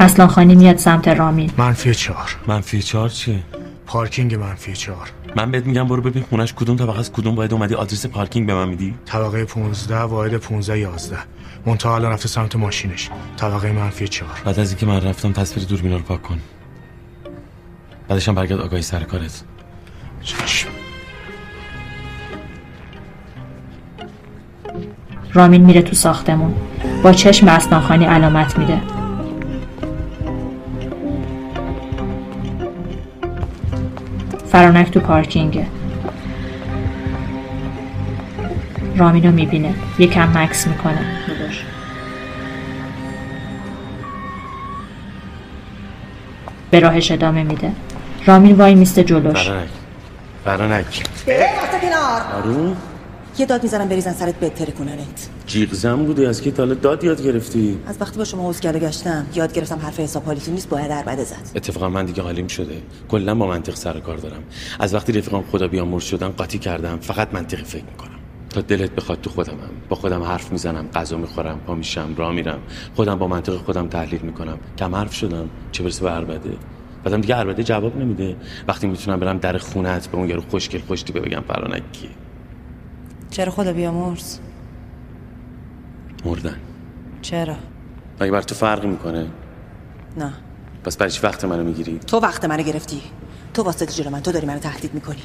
اصلان 0.00 0.28
خانی 0.28 0.54
میاد 0.54 0.76
سمت 0.76 1.08
رامین. 1.08 1.50
منفی 1.58 1.94
چهار. 1.94 2.36
منفی 2.46 2.82
چهار 2.82 3.08
چیه؟ 3.08 3.38
پارکینگ 3.90 4.34
منفی 4.34 4.72
چهار. 4.72 5.10
من 5.36 5.50
بهت 5.50 5.66
میگم 5.66 5.88
برو 5.88 6.02
ببین 6.02 6.22
خونش 6.22 6.54
کدوم 6.54 6.76
طبقه 6.76 6.98
از 6.98 7.12
کدوم 7.12 7.34
باید 7.34 7.52
اومدی 7.52 7.74
آدرس 7.74 8.06
پارکینگ 8.06 8.46
به 8.46 8.54
من 8.54 8.68
میدی. 8.68 8.94
طبقه 9.04 9.44
15 9.44 9.98
واحد 9.98 10.36
15 10.36 10.78
11 10.78 11.16
منتها 11.66 11.94
الان 11.94 12.12
رفته 12.12 12.28
سمت 12.28 12.56
ماشینش. 12.56 13.10
طبقه 13.36 13.72
منفی 13.72 14.08
چهار. 14.08 14.40
بعد 14.44 14.60
از 14.60 14.70
اینکه 14.70 14.86
من 14.86 15.00
رفتم 15.00 15.32
تصویر 15.32 15.66
دوربینا 15.66 15.96
رو 15.96 16.02
پاک 16.02 16.22
کن. 16.22 16.38
بعدش 18.08 18.28
هم 18.28 18.34
برگرد 18.34 18.60
آگاهی 18.60 18.82
سر 18.82 19.02
کارت. 19.02 19.42
چشم. 20.22 20.68
رامین 25.32 25.64
میره 25.64 25.82
تو 25.82 25.94
ساختمون. 25.94 26.54
با 27.02 27.12
چشم 27.12 27.46
به 27.46 27.52
اسنانخانی 27.52 28.04
علامت 28.04 28.58
میده. 28.58 28.99
فرانک 34.52 34.90
تو 34.90 35.00
پارکینگه 35.00 35.66
رامینو 38.96 39.32
می‌بینه. 39.32 39.74
یکم 39.98 40.38
مکس 40.38 40.66
می‌کنه. 40.66 41.06
به 46.70 46.80
راهش 46.80 47.10
ادامه 47.10 47.42
میده. 47.42 47.72
رامین 48.26 48.56
وای 48.56 48.74
میسته 48.74 49.04
جلوش. 49.04 49.48
فرانک. 49.48 49.68
فرانک. 50.44 51.02
کنار. 51.82 52.22
آروم. 52.36 52.76
یه 53.38 53.46
داد 53.46 53.62
می‌زنم 53.62 53.88
بریزن 53.88 54.12
سرت 54.12 54.34
بهتره 54.34 54.72
کننت 54.72 55.28
جیغ 55.50 55.72
زن 55.72 56.04
بودی 56.04 56.26
از 56.26 56.42
که 56.42 56.50
تا 56.50 56.62
حالا 56.62 56.74
داد 56.74 57.04
یاد 57.04 57.22
گرفتی؟ 57.22 57.78
از 57.86 57.96
وقتی 58.00 58.18
با 58.18 58.24
شما 58.24 58.52
کرده 58.52 58.78
گشتم. 58.78 59.26
یاد 59.34 59.52
گرفتم 59.52 59.78
حرف 59.78 60.00
حساب 60.00 60.24
حالیتون 60.24 60.54
نیست 60.54 60.68
باید 60.68 60.92
عربده 60.92 61.24
زد. 61.24 61.36
اتفاقا 61.54 61.88
من 61.88 62.04
دیگه 62.04 62.22
حالیم 62.22 62.46
شده. 62.46 62.82
کلا 63.08 63.34
با 63.34 63.46
منطق 63.46 63.74
سر 63.74 64.00
کار 64.00 64.16
دارم. 64.16 64.42
از 64.80 64.94
وقتی 64.94 65.12
رفیقام 65.12 65.44
خدا 65.52 65.68
بیامرز 65.68 66.04
شدن 66.04 66.28
قاطی 66.28 66.58
کردم. 66.58 66.98
فقط 66.98 67.34
منطقی 67.34 67.64
فکر 67.64 67.84
می‌کنم. 67.84 68.18
تا 68.50 68.60
دلت 68.60 68.90
بخواد 68.90 69.20
تو 69.20 69.30
خودمم. 69.30 69.70
با 69.88 69.96
خودم 69.96 70.22
حرف 70.22 70.52
می‌زنم 70.52 70.88
غذا 70.94 71.16
می‌خورم 71.16 71.60
پا 71.66 71.74
میشم 71.74 72.14
راه 72.16 72.32
میرم. 72.32 72.58
خودم 72.96 73.18
با 73.18 73.28
منطق 73.28 73.56
خودم 73.56 73.88
تحلیل 73.88 74.20
می‌کنم. 74.20 74.58
کم 74.78 74.94
حرف 74.94 75.14
شدم. 75.14 75.50
چه 75.72 75.82
برسه 75.82 76.02
به 76.02 76.10
عربده؟ 76.10 76.50
بعدم 77.04 77.20
دیگه 77.20 77.34
عربده 77.34 77.64
جواب 77.64 77.96
نمیده. 77.96 78.36
وقتی 78.68 78.86
می‌تونم 78.86 79.20
برم 79.20 79.38
در 79.38 79.58
خونت 79.58 80.08
به 80.08 80.16
اون 80.16 80.28
یارو 80.28 80.42
خوشگل 80.50 80.80
خوشتی 80.80 81.12
بگم 81.12 81.42
فرانک 81.48 81.82
چرا 83.30 83.50
خدا 83.50 83.72
بیامرز؟ 83.72 84.38
مردن. 86.24 86.56
چرا؟ 87.22 87.56
مگه 88.20 88.30
بر 88.30 88.42
تو 88.42 88.54
فرقی 88.54 88.88
می‌کنه؟ 88.88 89.26
نه. 90.16 90.32
پس 90.84 90.96
برای 90.96 91.12
چی 91.12 91.20
وقت 91.22 91.44
منو 91.44 91.64
می‌گیری؟ 91.64 91.98
تو 92.06 92.18
وقت 92.18 92.44
منو 92.44 92.62
گرفتی. 92.62 93.02
تو 93.54 93.62
واسطه 93.62 93.86
جلو 93.86 94.10
من 94.10 94.20
تو 94.20 94.32
داری 94.32 94.46
منو 94.46 94.58
تهدید 94.58 94.94
می‌کنی. 94.94 95.22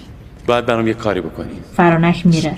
باید 0.47 0.65
برام 0.65 0.87
یه 0.87 0.93
کاری 0.93 1.21
بکنی. 1.21 1.59
فرانک 1.77 2.25
میره. 2.25 2.57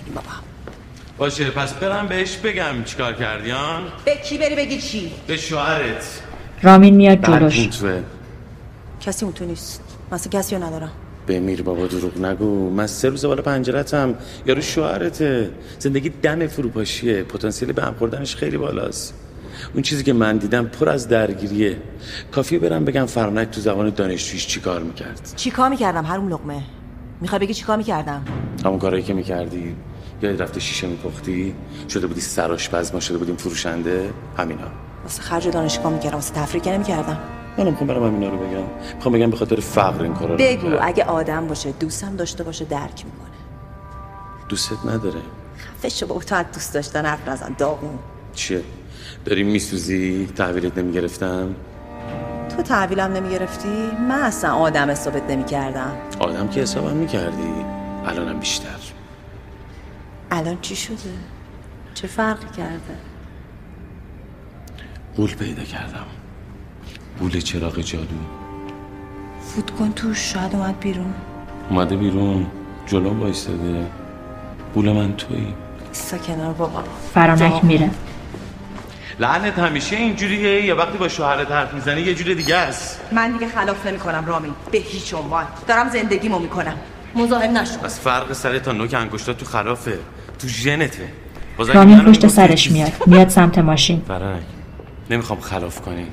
باشه 1.17 1.49
پس 1.49 1.73
برم 1.73 2.07
بهش 2.07 2.37
بگم 2.37 2.83
چیکار 2.85 3.13
کردیان 3.13 3.83
به 4.05 4.15
کی 4.15 4.37
بری 4.37 4.55
بگی 4.55 4.81
چی؟ 4.81 5.11
به 5.27 5.37
شوهرت. 5.37 6.21
رامین 6.61 6.95
میاد 6.95 7.25
جلوش. 7.25 7.69
کسی 9.01 9.25
اون 9.25 9.33
تو 9.33 9.45
نیست. 9.45 9.81
مثلا 10.11 10.39
کسی 10.39 10.55
رو 10.55 10.63
ندارم. 10.63 10.91
بمیر 11.27 11.61
بابا 11.61 11.87
دروغ 11.87 12.21
نگو. 12.21 12.69
من 12.69 12.87
سه 12.87 13.09
روز 13.09 13.25
بالا 13.25 13.41
پنجرتم. 13.41 14.15
یارو 14.45 14.61
شوهرته. 14.61 15.49
زندگی 15.79 16.09
دم 16.09 16.47
فروپاشیه. 16.47 17.23
پتانسیل 17.23 17.71
به 17.71 17.83
هم 17.83 17.93
خوردنش 17.93 18.35
خیلی 18.35 18.57
بالاست. 18.57 19.13
اون 19.73 19.83
چیزی 19.83 20.03
که 20.03 20.13
من 20.13 20.37
دیدم 20.37 20.65
پر 20.65 20.89
از 20.89 21.07
درگیریه. 21.07 21.77
کافیه 22.31 22.59
برم 22.59 22.85
بگم 22.85 23.05
فرانک 23.05 23.49
تو 23.49 23.61
زبان 23.61 23.89
دانشجویش 23.89 24.47
چیکار 24.47 24.81
می‌کرد. 24.81 25.33
چیکار 25.35 25.69
می‌کردم 25.69 26.05
هروم 26.05 26.29
لقمه؟ 26.29 26.61
می‌خوای 27.21 27.39
بگی 27.39 27.53
چیکار 27.53 27.77
می‌کردم؟ 27.77 28.25
همون 28.65 28.79
کارایی 28.79 29.03
که 29.03 29.13
می‌کردی. 29.13 29.75
یاد 30.21 30.41
رفته 30.41 30.59
شیشه 30.59 30.87
میپختی. 30.87 31.53
شده 31.89 32.07
بودی 32.07 32.21
سرآشپز 32.21 32.93
ما 32.93 32.99
شده 32.99 33.17
بودیم 33.17 33.35
فروشنده. 33.35 34.09
همینا. 34.37 34.67
واسه 35.03 35.21
خرج 35.21 35.47
دانشگاه 35.47 35.93
می‌کردم. 35.93 36.15
واسه 36.15 36.33
تفریح 36.33 36.73
نمی‌کردم. 36.73 37.17
من 37.57 37.65
می‌خوام 37.65 37.87
برم 37.87 38.03
همینا 38.03 38.29
رو 38.29 38.37
بگم. 38.37 38.63
می‌خوام 38.95 39.15
بگم 39.15 39.29
به 39.29 39.37
خاطر 39.37 39.59
فقر 39.59 40.03
این 40.03 40.13
کارا 40.13 40.31
رو. 40.31 40.37
بگو 40.37 40.67
می‌کرد. 40.67 40.79
اگه 40.83 41.03
آدم 41.03 41.47
باشه 41.47 41.71
دوستم 41.71 42.15
داشته 42.15 42.43
باشه 42.43 42.65
درک 42.65 43.05
می‌کنه. 43.05 43.37
دوستت 44.49 44.85
نداره. 44.85 45.21
فش 45.83 46.03
با 46.03 46.19
تو 46.19 46.35
از 46.35 46.45
دوست 46.53 46.73
داشتن 46.73 47.05
حرف 47.05 47.27
نزن 47.27 47.55
داغون. 47.57 47.99
چیه؟ 48.33 48.63
داری 49.25 49.43
میسوزی؟ 49.43 50.29
تحویلت 50.35 50.77
نمی‌گرفتم؟ 50.77 51.55
تو 52.55 52.63
تحویلم 52.63 53.13
نمی‌گرفتی؟ 53.13 53.91
من 54.09 54.21
اصلا 54.21 54.53
آدم 54.53 54.91
حسابت 54.91 55.29
نمی‌کردم. 55.29 55.91
آدم 56.19 56.47
که 56.47 56.61
حسابم 56.61 56.95
می‌کردی. 56.95 57.53
الانم 58.05 58.39
بیشتر. 58.39 58.67
الان 60.31 60.57
چی 60.61 60.75
شده؟ 60.75 60.95
چه 61.93 62.07
فرقی 62.07 62.47
کرده؟ 62.57 62.97
قول 65.17 65.35
پیدا 65.35 65.63
کردم. 65.63 66.05
قول 67.19 67.39
چراغ 67.39 67.79
جادو. 67.79 68.05
فوت 69.41 69.71
کن 69.71 69.91
توش 69.91 70.33
شاید 70.33 70.55
اومد 70.55 70.79
بیرون. 70.79 71.13
اومده 71.69 71.95
بیرون. 71.95 72.47
جلوم 72.85 73.21
وایستاده. 73.21 73.85
قول 74.75 74.91
من 74.91 75.13
تویی 75.15 75.53
ایستا 75.89 76.17
کنار 76.17 76.53
بابا. 76.53 76.83
فرانک 77.13 77.63
میره. 77.63 77.89
لعنت 79.19 79.59
همیشه 79.59 79.95
اینجوریه. 79.95 80.65
یا 80.65 80.75
وقتی 80.75 80.97
با 80.97 81.07
شوهرت 81.07 81.51
حرف 81.51 81.73
می‌زنی 81.73 82.01
یه 82.01 82.15
جور 82.15 82.33
دیگه 82.33 82.55
است. 82.55 83.01
من 83.11 83.31
دیگه 83.31 83.47
خلاف 83.47 83.87
نمی‌کنم 83.87 84.25
رامین 84.25 84.53
به 84.71 84.77
هیچ 84.77 85.13
عنوان. 85.13 85.45
دارم 85.67 85.89
زندگیمو 85.89 86.39
می‌کنم. 86.39 86.75
مزاحم 87.15 87.57
نشو. 87.57 87.85
از 87.85 87.99
فرق 87.99 88.33
سر 88.33 88.59
تا 88.59 88.71
نوک 88.71 88.93
انگشتا 88.93 89.33
تو 89.33 89.45
خرافه. 89.45 89.99
تو 90.39 90.47
ژنته. 90.47 91.07
رامین 91.57 91.99
پشت 91.99 92.27
سرش 92.27 92.71
میاد. 92.71 92.91
میاد 93.05 93.29
سمت 93.29 93.57
ماشین. 93.57 94.01
فرانک 94.07 94.43
نمی‌خوام 95.09 95.39
خلاف 95.39 95.81
کنی. 95.81 96.07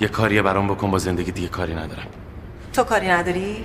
یه 0.00 0.08
کاریه 0.08 0.42
برام 0.42 0.68
بکن 0.68 0.90
با 0.90 0.98
زندگی 0.98 1.32
دیگه 1.32 1.48
کاری 1.48 1.74
ندارم. 1.74 2.06
تو 2.72 2.82
کاری 2.84 3.08
نداری؟ 3.08 3.64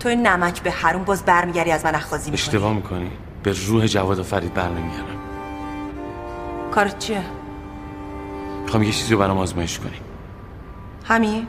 تو 0.00 0.08
این 0.08 0.26
نمک 0.26 0.62
به 0.62 0.70
حروم 0.70 1.04
باز 1.04 1.24
برمیگری 1.24 1.70
از 1.70 1.84
من 1.84 1.94
اخاذی 1.94 2.30
می‌کنی؟ 2.30 2.46
اشتباه 2.46 2.72
می‌کنی. 2.72 3.10
به 3.42 3.54
روح 3.66 3.86
جواد 3.86 4.18
و 4.18 4.22
فرید 4.22 4.54
بر 4.54 4.68
نمیگردم 4.68 5.20
کارت 6.70 6.98
چیه؟ 6.98 7.22
می‌خوام 8.62 8.82
یه 8.82 8.92
چیزی 8.92 9.12
رو 9.12 9.20
برام 9.20 9.38
آزمایش 9.38 9.78
کنی. 9.78 10.00
همین؟ 11.04 11.46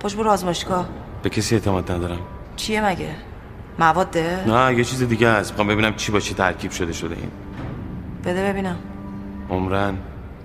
پشت 0.00 0.16
برو 0.16 0.30
آزمایشگاه. 0.30 0.88
به 1.22 1.30
کسی 1.30 1.54
اعتماد 1.54 1.92
ندارم. 1.92 2.18
چیه 2.56 2.86
مگه؟ 2.86 3.14
مواده 3.78 4.44
نه 4.46 4.74
یه 4.78 4.84
چیز 4.84 5.02
دیگه 5.02 5.30
هست. 5.32 5.50
می‌خوام 5.50 5.68
ببینم 5.68 5.94
چی 5.94 6.12
با 6.12 6.20
چی 6.20 6.34
ترکیب 6.34 6.70
شده 6.70 6.92
شده 6.92 7.14
این. 7.14 7.30
بده 8.24 8.52
ببینم. 8.52 8.76
عمرن. 9.50 9.98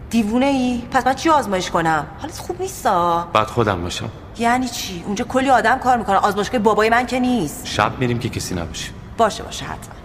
دیوونه 0.09 0.45
ای 0.45 0.81
پس 0.91 1.07
من 1.07 1.13
چی 1.13 1.29
آزمایش 1.29 1.71
کنم؟ 1.71 2.05
حالت 2.19 2.37
خوب 2.37 2.61
نیستا. 2.61 3.27
بعد 3.33 3.47
خودم 3.47 3.81
باشم. 3.81 4.09
یعنی 4.37 4.67
چی؟ 4.67 5.03
اونجا 5.05 5.25
کلی 5.25 5.49
آدم 5.49 5.79
کار 5.79 5.97
می‌کنن 5.97 6.15
آزمایشگاه 6.15 6.59
بابای 6.59 6.89
من 6.89 7.05
که 7.05 7.19
نیست. 7.19 7.65
شب 7.65 7.99
میریم 7.99 8.19
که 8.19 8.29
کسی 8.29 8.55
نباشه. 8.55 8.91
باشه 9.17 9.43
باشه 9.43 9.65
حتما. 9.65 9.95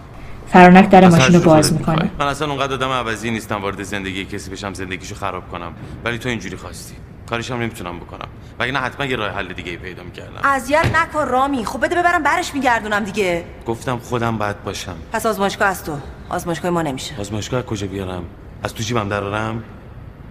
فرانک 0.47 0.89
در 0.89 1.07
ماشین 1.07 1.35
رو 1.35 1.41
باز 1.41 1.73
می‌کنه. 1.73 2.11
من 2.19 2.27
اصلا 2.27 2.47
اونقدر 2.47 2.73
آدم 2.73 2.89
عوضی 2.89 3.31
نیستم 3.31 3.61
وارد 3.61 3.83
زندگی 3.83 4.25
کسی 4.25 4.51
بشم 4.51 4.73
زندگیشو 4.73 5.15
خراب 5.15 5.49
کنم. 5.51 5.73
ولی 6.05 6.17
تو 6.17 6.29
اینجوری 6.29 6.57
خواستی. 6.57 6.95
کاریش 7.29 7.51
هم 7.51 7.59
نمی‌تونم 7.59 7.99
بکنم. 7.99 8.27
وگرنه 8.59 8.79
حتما 8.79 9.05
یه 9.05 9.15
راه 9.15 9.31
حل 9.31 9.53
دیگه 9.53 9.71
ای 9.71 9.77
پیدا 9.77 10.03
می‌کردم. 10.03 10.41
اذیت 10.43 10.85
نکن 10.95 11.27
رامی. 11.27 11.65
خب 11.65 11.85
بده 11.85 11.95
ببرم 11.95 12.23
برش 12.23 12.53
میگردونم 12.53 13.03
دیگه. 13.03 13.45
گفتم 13.67 13.97
خودم 13.97 14.37
باید 14.37 14.63
باشم. 14.63 14.95
پس 15.11 15.25
آزمایشگاه 15.25 15.67
از 15.67 15.83
تو. 15.83 15.97
آزمایشگاه 16.29 16.71
ما 16.71 16.81
نمیشه. 16.81 17.15
آزمایشگاه 17.19 17.59
از 17.59 17.65
کجا 17.65 17.87
بیارم؟ 17.87 18.23
از 18.63 18.73
تو 18.73 18.83
جیبم 18.83 19.09
درارم 19.09 19.63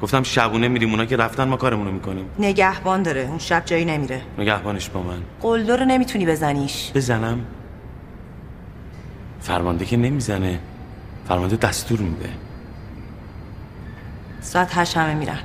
گفتم 0.03 0.23
شبونه 0.23 0.69
میریم 0.69 0.91
اونا 0.91 1.05
که 1.05 1.17
رفتن 1.17 1.49
ما 1.49 1.57
کارمونو 1.57 1.91
می‌کنیم. 1.93 2.25
نگهبان 2.39 3.03
داره 3.03 3.21
اون 3.21 3.39
شب 3.39 3.63
جایی 3.65 3.85
نمیره. 3.85 4.23
نگهبانش 4.39 4.89
با 4.89 5.03
من. 5.03 5.19
قلدر 5.41 5.77
رو 5.77 5.85
نمی‌تونی 5.85 6.27
بزنیش. 6.27 6.93
بزنم؟ 6.95 7.41
فرمانده 9.41 9.85
که 9.85 9.97
نمی‌زنه. 9.97 10.59
فرمانده 11.29 11.57
دستور 11.57 12.01
میده. 12.01 12.29
ساعت 14.41 14.79
هشت 14.79 14.97
همه 14.97 15.15
میرن. 15.15 15.39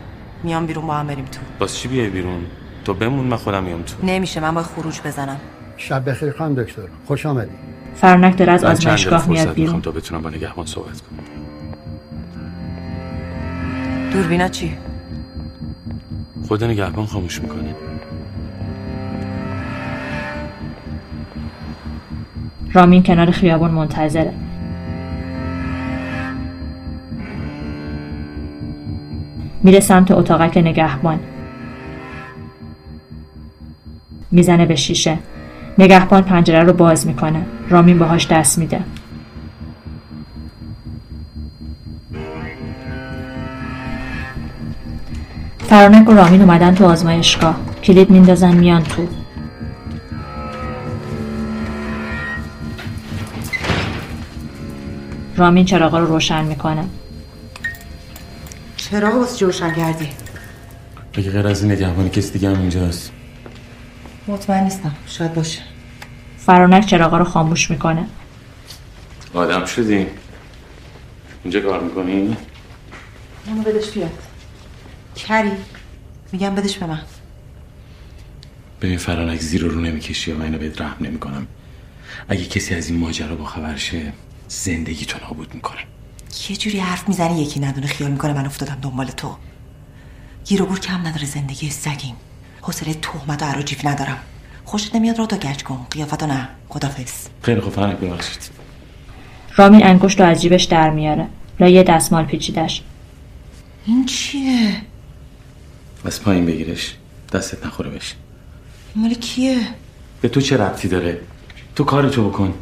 میام 0.44 0.66
بیرون 0.66 0.88
با 0.88 0.94
هم 0.94 1.08
بریم 1.08 1.26
تو. 1.26 1.40
باز 1.60 1.78
چی 1.78 1.88
بیای 1.88 2.10
بیرون؟ 2.10 2.46
تو 2.86 2.94
بمون 2.94 3.26
من 3.26 3.38
خودم 3.38 3.64
میام 3.64 3.82
تو. 3.82 3.96
نمیشه 4.04 4.40
من 4.40 4.54
باید 4.54 4.68
خروج 4.68 5.02
بزنم. 5.06 5.40
شب 5.78 6.10
بخیر 6.10 6.32
خانم 6.32 6.64
دکتر. 6.64 6.82
خوش 7.08 7.26
آمدید 7.26 7.58
فرانک 7.96 8.38
داره 8.38 8.54
از 8.54 8.64
آزمایشگاه 8.64 9.30
میاد 9.30 9.54
بیرون. 9.54 9.82
تا 9.82 9.92
بتونم 9.92 10.22
با 10.22 10.30
نگهبان 10.30 10.66
صحبت 10.66 11.02
کنم. 11.02 11.37
دوربینا 14.18 14.48
چی؟ 14.48 14.78
خود 16.48 16.64
نگهبان 16.64 17.06
خاموش 17.06 17.42
می‌کنه 17.42 17.76
رامین 22.74 23.04
کنار 23.04 23.32
خیابون 23.32 23.72
منتظره. 23.72 24.34
میره 29.64 29.80
سمت 29.80 30.12
اتاقک 30.12 30.58
نگهبان. 30.58 31.20
می‌زنه 34.32 34.66
به 34.66 34.76
شیشه. 34.76 35.18
نگهبان 35.78 36.24
پنجره 36.24 36.64
رو 36.64 36.74
باز 36.74 37.08
می‌کنه. 37.08 37.46
رامین 37.70 38.00
باهاش 38.00 38.28
دست 38.28 38.58
میده. 38.58 38.80
فرانک 45.70 46.10
و 46.10 46.12
رامین 46.12 46.42
اومدن 46.42 46.76
تو 46.76 46.86
آزمایشگاه. 46.86 47.60
کلید 47.84 48.10
میندازن 48.10 48.56
میان 48.56 48.84
تو. 48.84 49.08
رامین 55.36 55.66
چراغا 55.66 56.00
رو 56.00 56.06
روشن 56.06 56.46
می‌کنه. 56.46 56.84
چراغ 58.78 59.16
واسه 59.16 59.46
روشن 59.46 59.74
کردی؟ 59.74 60.10
اگه 61.14 61.32
غیر 61.32 61.48
از 61.48 61.64
این 61.64 61.72
نگهبانی 61.72 62.10
کسی 62.10 62.32
دیگه 62.32 62.50
هم 62.50 62.60
اینجاست 62.60 63.12
مطمئن 64.28 64.64
نیستم. 64.64 64.96
شاید 65.08 65.34
باشه. 65.34 65.62
فرانک 66.38 66.86
چراغا 66.86 67.18
رو 67.18 67.24
خاموش 67.24 67.72
می‌کنه. 67.72 68.06
آدم 69.34 69.66
شدی؟ 69.66 70.08
اینجا 71.44 71.60
کار 71.62 71.84
می‌کنی؟ 71.84 72.38
اونو 73.48 73.62
بدش 73.62 73.92
بیاد. 73.92 74.27
کری 75.18 75.52
میگم 76.32 76.56
بدش 76.56 76.78
به 76.78 76.86
من. 76.86 77.02
ببین 78.82 78.98
فرانک 78.98 79.40
زیر 79.40 79.62
رو 79.62 79.82
نمی‌کشی 79.82 80.32
و 80.32 80.38
من 80.38 80.46
اینو 80.46 80.58
بهت 80.58 80.82
رحم 80.82 81.06
نمی‌کنم. 81.06 81.48
اگه 82.30 82.46
کسی 82.46 82.76
از 82.76 82.90
این 82.90 83.00
ماجرا 83.00 83.36
با 83.36 83.46
خبر 83.46 83.78
شه 83.78 84.14
زندگی 84.48 85.06
تو 85.06 85.20
نابود 85.20 85.54
می‌کنه. 85.54 85.80
یه 86.50 86.56
جوری 86.56 86.80
حرف 86.80 87.08
می‌زنی 87.08 87.42
یکی 87.42 87.60
ندونه 87.60 87.88
خیال 87.88 88.12
می‌کنه 88.12 88.34
من 88.34 88.46
افتادم 88.46 88.78
دنبال 88.82 89.06
تو. 89.06 89.36
گیر 90.46 90.62
و 90.62 90.66
گور 90.66 90.80
کم 90.80 91.08
نداره 91.08 91.26
زندگی 91.26 91.70
سگیم. 91.70 92.16
حوصله 92.62 92.94
تهمت 92.94 93.42
و 93.42 93.46
عراجیف 93.46 93.86
ندارم. 93.86 94.18
خوشت 94.66 94.96
نمیاد 94.96 95.18
رو 95.18 95.26
تا 95.26 95.38
گچ 95.38 95.64
کن 95.64 95.88
قیافتو 95.92 96.28
نه. 96.28 96.50
خدافظ. 96.70 97.28
خیلی 97.42 97.62
خوب 97.62 97.74
فرانک 97.74 97.98
ببخشید. 97.98 98.50
رامین 99.56 99.86
انگشت 99.86 100.20
رو 100.20 100.28
از 100.28 100.42
جیبش 100.42 100.64
در 100.64 100.90
میاره. 100.90 101.28
لایه 101.60 101.84
دستمال 101.84 102.26
پیچیدش 102.26 102.82
این 103.86 104.06
چیه؟ 104.06 104.82
از 106.08 106.24
پایین 106.24 106.46
بگیرش. 106.46 106.96
دستت 107.34 107.66
نخوره 107.66 107.90
بش 107.90 108.16
مال 108.96 109.14
کیه؟ 109.14 109.58
به 110.22 110.30
تو 110.30 110.42
چه 110.42 110.58
ربطی 110.58 110.88
داره؟ 110.88 111.20
تو 111.76 111.84
کارتو 111.84 112.30
بکن. 112.30 112.54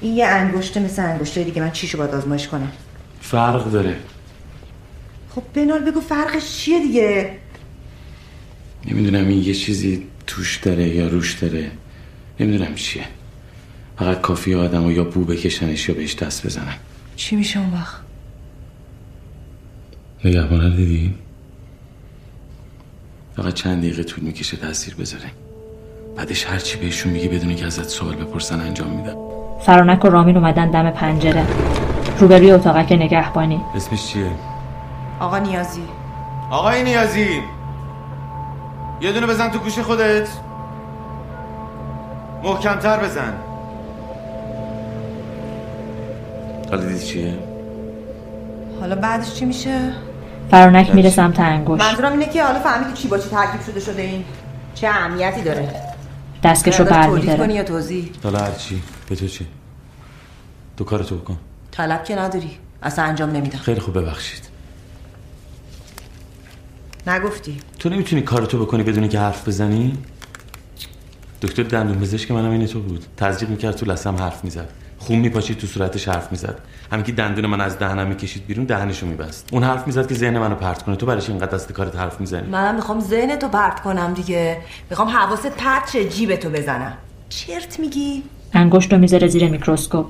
این 0.00 0.16
یه 0.16 0.26
انگشته 0.26 0.80
مثل 0.80 1.02
انگشته 1.02 1.44
دیگه 1.44 1.62
من 1.62 1.70
چیشو 1.70 1.98
باید 1.98 2.10
آزمایش 2.10 2.48
کنم. 2.48 2.72
فرق 3.20 3.70
داره. 3.70 3.96
خب 5.34 5.42
بنال 5.54 5.90
بگو 5.90 6.00
فرقش 6.00 6.56
چیه 6.56 6.82
دیگه؟ 6.82 7.30
نمی‌دونم 8.86 9.28
این 9.28 9.42
یه 9.42 9.54
چیزی 9.54 10.06
توش 10.26 10.56
داره 10.56 10.88
یا 10.88 11.08
روش 11.08 11.34
داره. 11.34 11.70
نمی‌دونم 12.40 12.74
چیه. 12.74 13.04
فقط 13.98 14.20
کافی 14.20 14.54
آدم 14.54 14.84
و 14.84 14.92
یا 14.92 15.04
بو 15.04 15.24
بکشنش 15.24 15.88
یا 15.88 15.94
بهش 15.94 16.14
دست 16.14 16.46
بزنن 16.46 16.74
چی 17.16 17.36
میشه 17.36 17.58
اون 17.58 17.74
وقت؟ 17.74 18.00
نگهبان 20.24 20.60
رو 20.60 20.70
دیدی؟ 20.70 21.14
فقط 23.38 23.54
چند 23.54 23.78
دقیقه 23.78 24.02
طول 24.02 24.24
می‌کشه 24.24 24.56
تاثیر 24.56 24.94
بذاره. 24.94 25.30
بعدش 26.16 26.46
هرچی 26.46 26.78
بهشون 26.78 27.12
میگی 27.12 27.28
بدون 27.28 27.56
که 27.56 27.66
ازت 27.66 27.88
سوال 27.88 28.14
بپرسن 28.14 28.60
انجام 28.60 28.90
میدن 28.90 29.14
فرانک 29.60 30.04
و 30.04 30.08
رامین 30.08 30.36
اومدن 30.36 30.70
دم 30.70 30.90
پنجره. 30.90 31.46
روبروی 32.18 32.50
اتاقک 32.50 32.92
نگهبانی. 32.92 33.60
اسمش 33.76 34.06
چیه؟ 34.06 34.30
آقا 35.20 35.38
نیازی. 35.38 35.82
آقای 36.50 36.82
نیازی! 36.84 37.40
یه 39.00 39.12
دونه 39.12 39.26
بزن 39.26 39.50
تو 39.50 39.58
گوش 39.58 39.78
خودت. 39.78 40.28
محکمتر 42.42 42.98
بزن. 42.98 43.34
حالا 46.70 46.84
دیدی 46.84 47.06
چیه؟ 47.06 47.38
حالا 48.80 48.94
بعدش 48.94 49.34
چی 49.34 49.44
میشه؟ 49.44 49.92
فرانک 50.50 50.94
میره 50.94 51.10
سمت 51.10 51.40
انگشت. 51.40 51.82
منظورم 51.82 52.12
اینه 52.12 52.26
که 52.26 52.44
حالا 52.44 52.58
فهمیدی 52.58 52.92
چی 52.92 53.08
با 53.08 53.18
چی 53.18 53.28
ترکیب 53.28 53.60
شده 53.62 53.80
شده 53.80 54.02
این 54.02 54.24
چه 54.74 54.88
اهمیتی 54.88 55.42
داره. 55.42 55.74
دستکش 56.44 56.80
رو 56.80 56.84
قراره 56.84 57.00
بر 57.00 57.06
تولید 57.06 57.24
کنی 57.24 57.32
میداره 57.32 57.54
یا 57.54 57.62
توضیح 57.62 58.10
حالا 58.22 58.38
هرچی 58.38 58.82
به 59.08 59.16
تو 59.16 59.28
چی؟ 59.28 59.46
تو 60.76 60.84
کارتو 60.84 61.16
بکن. 61.16 61.38
طلب 61.70 62.04
که 62.04 62.16
نداری. 62.16 62.50
اصلا 62.82 63.04
انجام 63.04 63.30
نمیدم. 63.30 63.58
خیلی 63.58 63.80
خوب 63.80 63.98
ببخشید. 63.98 64.48
نگفتی. 67.06 67.58
تو 67.78 67.88
نمی‌تونی 67.88 68.22
کارتو 68.22 68.58
بکنی 68.58 68.82
بدونی 68.82 69.08
که 69.08 69.18
حرف 69.20 69.48
بزنی؟ 69.48 69.98
دکتر 71.42 71.62
دندون 71.62 71.98
پزشک 71.98 72.30
منم 72.30 72.50
این 72.50 72.66
تو 72.66 72.80
بود. 72.80 73.04
تزریق 73.16 73.50
می‌کرد 73.50 73.76
تو 73.76 73.86
لسم 73.86 74.16
حرف 74.16 74.44
می‌زد. 74.44 74.68
خون 74.98 75.18
میپاچید 75.18 75.58
تو 75.58 75.66
صورتش 75.66 76.08
حرف 76.08 76.30
می‌زد. 76.30 76.60
همین 76.92 77.04
که 77.04 77.12
دندون 77.12 77.46
من 77.46 77.60
از 77.60 77.78
دهنم 77.78 78.06
می‌کشید 78.06 78.46
بیرون 78.46 78.64
دهنشو 78.64 79.06
میبست. 79.06 79.48
اون 79.52 79.64
حرف 79.64 79.86
می‌زد 79.86 80.08
که 80.08 80.14
ذهن 80.14 80.38
منو 80.38 80.54
پرت 80.54 80.82
کنه. 80.82 80.96
تو 80.96 81.06
برایش 81.06 81.28
اینقدر 81.28 81.50
دست 81.56 81.72
کارت 81.72 81.96
حرف 81.96 82.20
می‌زنی؟ 82.20 82.48
منم 82.48 82.74
می‌خوام 82.74 83.00
ذهن 83.00 83.36
تو 83.36 83.48
پرت 83.48 83.82
کنم 83.82 84.14
دیگه. 84.14 84.60
می‌خوام 84.90 85.08
حواست 85.08 85.46
پرت 85.46 85.90
شه 85.90 86.08
جیب 86.08 86.36
تو 86.36 86.50
بزنم. 86.50 86.98
چرت 87.28 87.80
میگی؟ 87.80 88.22
انگشت 88.52 88.92
رو 88.92 88.98
می‌ذاره 88.98 89.28
زیر 89.28 89.48
میکروسکوپ. 89.48 90.06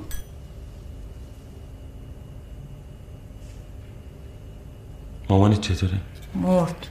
مامانت 5.29 5.61
چطوره؟ 5.61 5.93
مرد. 6.35 6.87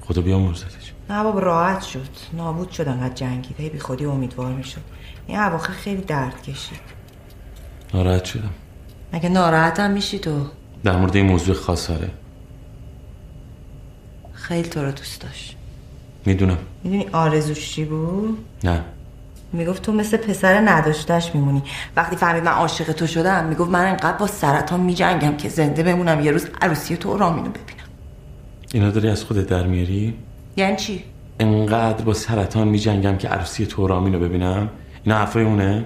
خدا 0.00 0.22
بیامرزتش 0.22 0.92
نه 1.10 1.22
بابا 1.22 1.40
راحت 1.40 1.82
شد. 1.82 2.08
نابود 2.32 2.70
شد 2.70 2.88
انقدر 2.88 3.14
جنگید 3.14 3.60
هی 3.60 3.68
بی 3.68 3.78
خودی 3.78 4.04
امیدوار 4.04 4.52
می‌شد. 4.52 4.80
این 5.26 5.38
اواخر 5.38 5.72
خیلی 5.72 6.02
درد 6.02 6.42
کشید. 6.42 6.80
ناراحت 7.94 8.24
شدم. 8.24 8.50
مگه 9.12 9.28
ناراحتم 9.28 9.90
میشی 9.90 10.18
تو؟ 10.18 10.46
در 10.84 10.96
مورد 10.96 11.16
این 11.16 11.26
موضوع 11.26 11.54
خاص 11.54 11.90
آره. 11.90 12.10
خیلی 14.32 14.68
تو 14.68 14.82
رو 14.82 14.90
دوست 14.90 15.20
داشت. 15.20 15.56
می‌دونم. 16.26 16.58
می‌دونی 16.84 17.06
آرزوش 17.12 17.74
چی 17.74 17.84
بود؟ 17.84 18.38
نه. 18.64 18.80
می‌گفت 19.52 19.82
تو 19.82 19.92
مثل 19.92 20.16
پسر 20.16 20.60
نداشتش 20.60 21.34
میمونی. 21.34 21.62
وقتی 21.96 22.16
فهمید 22.16 22.44
من 22.44 22.52
عاشق 22.52 22.92
تو 22.92 23.06
شدم 23.06 23.44
می‌گفت 23.44 23.70
من 23.70 23.86
انقدر 23.86 24.16
با 24.16 24.26
سرطان 24.26 24.80
میجنگم 24.80 25.36
که 25.36 25.48
زنده 25.48 25.82
بمونم 25.82 26.20
یه 26.20 26.30
روز 26.30 26.46
عروسی 26.60 26.96
تو 26.96 27.16
رامینو 27.18 27.48
ببینم. 27.48 27.86
اینا 28.72 28.90
داری 28.90 29.08
از 29.08 29.24
خودت 29.24 29.46
در 29.46 29.66
میاری؟ 29.66 30.14
یعنی 30.56 30.76
چی؟ 30.76 31.04
انقدر 31.40 32.04
با 32.04 32.14
سرطان 32.14 32.68
میجنگم 32.68 33.16
که 33.16 33.28
عروسی 33.28 33.66
تو 33.66 33.86
رامینو 33.86 34.18
ببینم؟ 34.18 34.68
اینا 35.04 35.18
حرفای 35.18 35.44
اونه؟ 35.44 35.84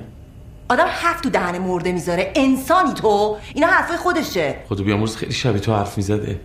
آدم 0.69 0.87
هفت 0.89 1.23
تو 1.23 1.31
دهن 1.31 1.59
مرده 1.59 1.93
می‌ذاره. 1.93 2.33
انسانی 2.37 2.95
تو. 2.95 3.37
اینا 3.55 3.67
حرفای 3.67 3.97
خودشه. 3.97 4.55
خدا 4.69 4.85
بیامرز 4.85 5.17
خیلی 5.17 5.33
شبیه 5.33 5.61
تو 5.61 5.75
حرف 5.75 5.97
می‌زده. 5.97 6.41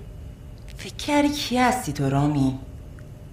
فکر 0.77 0.95
کردی 0.95 1.29
کی 1.29 1.57
هستی 1.57 1.93
تو 1.93 2.09
رامی؟ 2.09 2.59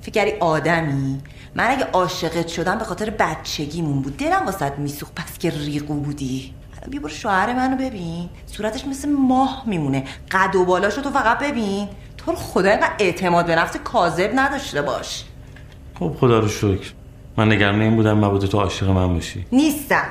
فکر 0.03 0.13
کردی 0.13 0.31
آدمی. 0.41 1.21
من 1.55 1.71
اگه 1.71 1.85
عاشقت 1.85 2.49
شدم 2.49 2.79
به 2.79 2.85
خاطر 2.85 3.11
بچگیمون 3.11 4.03
بود. 4.03 4.17
دلم 4.17 4.47
واسط 4.47 4.73
میسوخت. 4.79 5.15
پس 5.15 5.39
که 5.39 5.51
ریقو 5.51 5.95
بودی. 5.95 6.55
الان 6.77 6.91
بیا 6.91 7.01
برو 7.01 7.09
شوهر 7.09 7.53
منو 7.53 7.77
ببین. 7.77 8.29
صورتش 8.47 8.87
مثل 8.87 9.09
ماه 9.09 9.63
میمونه. 9.67 10.05
قد 10.31 10.57
و 10.57 10.65
بالاشو 10.65 11.03
تو 11.03 11.11
فقط 11.11 11.39
ببین. 11.39 11.89
تو 12.17 12.31
رو 12.31 12.37
خدا 12.37 12.71
اینقدر 12.71 12.93
اعتماد 12.99 13.47
به 13.47 13.57
نفس 13.57 13.77
کاذب 13.77 14.31
نداشته 14.35 14.83
باش. 14.83 15.25
خب 15.99 16.17
خدا 16.21 16.39
رو 16.39 16.49
شکر. 16.49 16.93
من 17.39 17.53
نگران 17.53 17.81
این 17.81 17.97
بودم 17.97 18.25
مبادا 18.25 18.47
تو 18.47 18.59
عاشق 18.59 18.89
من 18.89 19.15
باشی. 19.15 19.47
نیستم. 19.53 20.05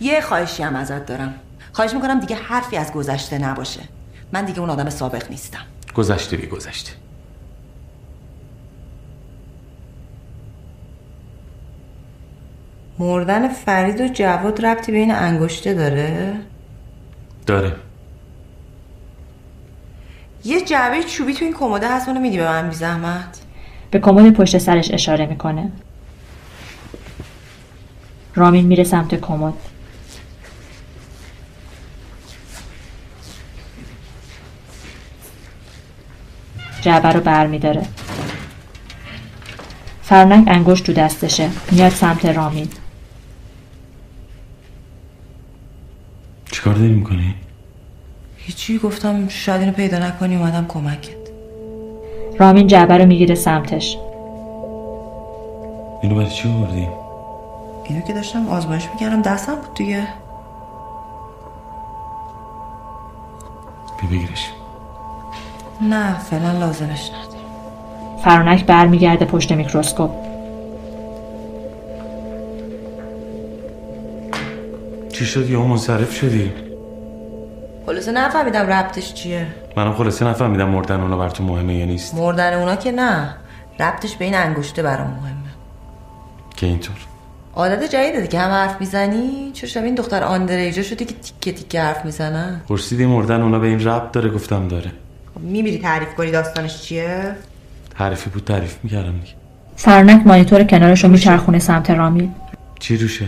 یه 0.00 0.20
خواهشی 0.20 0.62
هم 0.62 0.76
ازت 0.76 1.06
دارم. 1.06 1.34
خواهش 1.72 1.94
می‌کنم 1.94 2.20
دیگه 2.20 2.36
حرفی 2.36 2.76
از 2.76 2.92
گذشته 2.92 3.38
نباشه. 3.38 3.80
من 4.32 4.44
دیگه 4.44 4.60
اون 4.60 4.70
آدم 4.70 4.90
سابق 4.90 5.30
نیستم. 5.30 5.58
گذشته 5.94 6.36
بی 6.36 6.46
گذشته. 6.46 6.92
مردن 12.98 13.48
فرید 13.48 14.00
و 14.00 14.08
جواد 14.08 14.66
ربطی 14.66 14.92
به 14.92 14.98
این 14.98 15.14
انگشته 15.14 15.74
داره؟ 15.74 16.34
داره. 17.46 17.76
یه 20.44 20.64
جعبه 20.64 21.02
چوبی 21.02 21.34
تو 21.34 21.44
این 21.44 21.54
کموده 21.54 21.94
هست 21.94 22.08
اونو 22.08 22.20
میدی 22.20 22.38
به 22.38 22.44
من 22.44 22.68
بی 22.68 22.74
زحمت؟ 22.74 23.42
به 23.90 23.98
کمد 23.98 24.32
پشت 24.32 24.58
سرش 24.58 24.90
اشاره 24.90 25.26
می‌کنه. 25.26 25.72
رامین 28.34 28.66
میره 28.66 28.84
سمت 28.84 29.14
کمد. 29.14 29.54
جعبه 36.80 37.08
رو 37.08 37.20
بر 37.20 37.46
میداره 37.46 37.82
فرانک 40.02 40.48
انگشت 40.48 40.86
تو 40.86 40.92
دستشه. 40.92 41.50
میاد 41.70 41.92
سمت 41.92 42.24
رامین. 42.24 42.68
چیکار 46.52 46.74
داری 46.74 46.88
می‌کنی؟ 46.88 47.34
هیچی 48.36 48.78
گفتم 48.78 49.28
شاید 49.28 49.60
اینو 49.60 49.72
پیدا 49.72 49.98
نکنی 49.98 50.36
اومدم 50.36 50.66
کمکت. 50.68 51.16
رامین 52.38 52.66
جعبه 52.66 52.98
رو 52.98 53.06
می‌گیره 53.06 53.34
سمتش. 53.34 53.96
اینو 56.02 56.14
برای 56.14 56.30
چی 56.30 56.48
آوردی؟ 56.48 57.01
اینو 57.84 58.00
که 58.00 58.12
داشتم 58.12 58.48
آزمایش 58.48 58.88
می‌کردم 58.92 59.22
دستم 59.22 59.54
بود 59.54 59.74
دیگه. 59.74 60.06
بیا 64.00 64.10
بگیرش. 64.10 64.50
نه 65.80 66.18
فعلا 66.18 66.52
لازمش 66.52 67.10
نداره 67.10 67.42
فرانک 68.24 68.66
برمیگرده 68.66 69.24
پشت 69.24 69.52
میکروسکوپ. 69.52 70.10
چی 75.12 75.24
شد؟ 75.26 75.50
یا 75.50 75.62
منصرف 75.62 76.12
شدی؟ 76.12 76.52
خلاصه 77.86 78.12
نفهمیدم 78.12 78.66
ربطش 78.66 79.14
چیه. 79.14 79.46
منم 79.76 79.94
خلاصه 79.94 80.24
نفهمیدم 80.24 80.68
مردن 80.68 81.00
اونا 81.00 81.16
بر 81.16 81.28
تو 81.28 81.44
مهمه 81.44 81.74
یا 81.74 81.86
نیست. 81.86 82.14
مردن 82.14 82.54
اونا 82.54 82.76
که 82.76 82.92
نه. 82.92 83.34
ربطش 83.80 84.16
به 84.16 84.24
این 84.24 84.34
انگشته 84.34 84.82
برام 84.82 85.06
مهمه. 85.06 85.50
که 86.56 86.66
اینطور. 86.66 86.96
عادت 87.54 87.92
جدیده 87.92 88.20
دیگه. 88.20 88.40
هم 88.40 88.50
حرف 88.50 88.80
می‌زنی؟ 88.80 89.50
چرا 89.54 89.70
شبیه 89.70 89.86
این 89.86 89.94
دختر 89.94 90.22
آندریجا 90.22 90.82
شدی 90.82 91.04
که 91.04 91.14
تیکه 91.14 91.52
تیکه 91.52 91.82
حرف 91.82 92.04
می‌زنن 92.04 92.60
پرسیدی 92.68 93.06
مردن 93.06 93.42
اونا 93.42 93.58
به 93.58 93.66
این 93.66 93.84
ربط 93.84 94.12
داره؟ 94.12 94.30
گفتم 94.30 94.68
داره. 94.68 94.92
خب 95.34 95.40
میمیری 95.40 95.78
تعریف 95.78 96.14
کنی 96.14 96.30
داستانش 96.30 96.82
چیه؟ 96.82 97.36
تعریفی 97.98 98.30
بود 98.30 98.44
تعریف 98.44 98.78
می‌کردم 98.82 99.12
دیگه. 99.12 99.32
فرانک 99.76 100.26
مانیتور 100.26 100.64
کنارش 100.64 101.04
رو 101.04 101.10
میچرخونه 101.10 101.58
سمت 101.58 101.90
رامین 101.90 102.34
چی 102.80 102.96
روشه؟ 102.96 103.26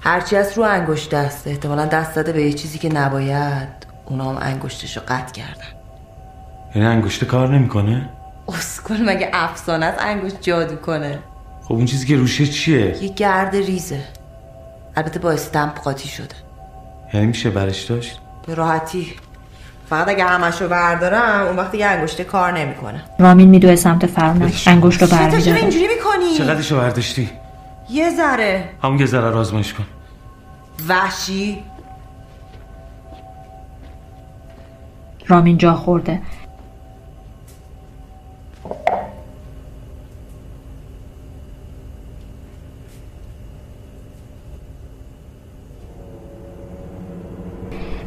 هرچی 0.00 0.36
از 0.36 0.58
رو 0.58 0.64
انگشت 0.64 1.14
است 1.14 1.46
احتمالا 1.46 1.86
دست 1.86 2.16
داده 2.16 2.32
به 2.32 2.42
یه 2.42 2.52
چیزی 2.52 2.78
که 2.78 2.88
نباید. 2.88 3.68
اونا 4.06 4.30
هم 4.30 4.38
انگشتش 4.40 4.96
رو 4.96 5.02
قطع 5.08 5.32
کردن. 5.32 5.66
این 6.74 6.84
انگشته 6.84 7.26
کار 7.26 7.48
نمی‌کنه؟ 7.48 8.08
اسکل 8.48 9.04
مگه 9.08 9.30
افسانه 9.32 9.86
از 9.86 9.94
انگشت 9.98 10.36
جادو 10.40 10.76
کنه؟ 10.76 11.18
خب 11.70 11.76
اون 11.76 11.84
چیزی 11.84 12.06
که 12.06 12.16
روشه 12.16 12.46
چیه؟ 12.46 13.02
یه 13.02 13.08
گرد 13.08 13.56
ریزه. 13.56 14.04
البته 14.96 15.18
با 15.18 15.30
استمپ 15.30 15.80
قاطی 15.80 16.08
شده. 16.08 16.34
یعنی 17.14 17.26
میشه 17.26 17.50
برش 17.50 17.84
داشت؟ 17.84 18.18
به 18.46 18.54
راحتی. 18.54 19.14
فقط 19.90 20.08
اگه 20.08 20.24
همش 20.24 20.62
رو 20.62 20.68
بردارم 20.68 21.46
اون 21.46 21.56
وقت 21.56 21.74
یه 21.74 21.86
انگشته 21.86 22.24
کار 22.24 22.52
نمی‌کنه. 22.52 23.02
رامین 23.18 23.48
میدوه 23.48 23.76
سمت 23.76 24.06
فرانک 24.06 24.62
انگشت 24.66 25.02
رو 25.02 25.08
چرا 25.08 25.18
برمیداره. 25.18 25.60
اینجوری 25.60 25.88
می‌کنی؟ 25.88 26.38
چقدرشو 26.38 26.76
برداشتی؟ 26.76 27.30
یه 27.90 28.10
ذره. 28.16 28.68
همون 28.82 28.98
یه 28.98 29.06
ذره 29.06 29.30
رو 29.30 29.38
آزمایش 29.38 29.74
کن. 29.74 29.84
وحشی. 30.88 31.64
رامین 35.26 35.58
جا 35.58 35.74
خورده. 35.74 36.20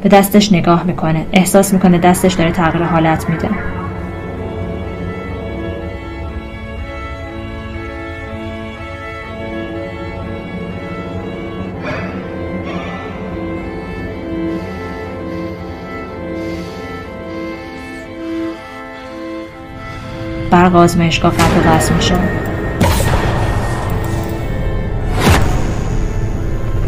به 0.04 0.10
دستش 0.10 0.52
نگاه 0.52 0.84
می‌کنه. 0.84 1.26
احساس 1.32 1.72
می‌کنه 1.72 1.98
دستش 1.98 2.32
داره 2.32 2.52
تغییر 2.52 2.84
حالت 2.84 3.30
میده. 3.30 3.48
برق 20.50 20.76
آزمایشگاه 20.76 21.32
قطع 21.32 21.76
وصل 21.76 21.94
میشه. 21.94 22.14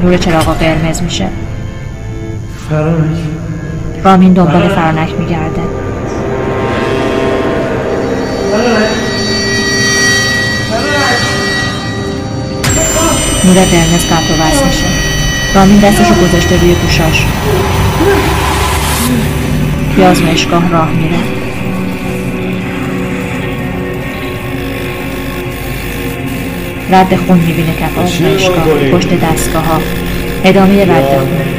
نور 0.03 0.17
چراغا 0.17 0.53
قرمز 0.53 1.03
میشه. 1.03 1.29
فرانک. 2.71 3.17
رامین 4.05 4.33
دنبال 4.33 4.69
فرانک 4.69 5.11
میگرده. 5.19 5.61
نور 13.45 13.55
قرمز 13.55 14.05
قطع 14.07 14.35
و 14.35 14.47
وصل 14.47 14.67
میشه. 14.67 14.85
رامین 15.55 15.79
دستشو 15.79 16.15
گذاشته 16.15 16.61
روی 16.61 16.75
گوشاش. 16.75 17.27
توی 19.95 20.05
آزمایشگاه 20.05 20.71
راه 20.71 20.91
میره. 20.91 21.19
رد 26.91 27.17
خون 27.17 27.39
می‌بینه 27.39 27.73
کف 27.81 27.99
آزمایشگاه 27.99 28.91
پشت 28.93 29.09
دستگاه 29.21 29.65
ها 29.65 29.81
ادامه 30.45 30.83
رد 30.83 31.05
خون. 31.05 31.56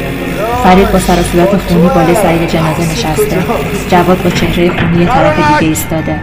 فرید 0.64 0.92
با 0.92 0.98
سر 0.98 1.20
و 1.20 1.22
صورت 1.22 1.56
خونی 1.56 1.88
بالای 1.88 2.14
سر 2.14 2.46
جنازه 2.46 2.92
نشسته. 2.92 3.44
جواد 3.88 4.22
با 4.22 4.30
چهره 4.30 4.80
خونی 4.80 5.00
یه 5.00 5.06
طرف 5.06 5.36
دیگه 5.36 5.68
ایستاده. 5.70 6.20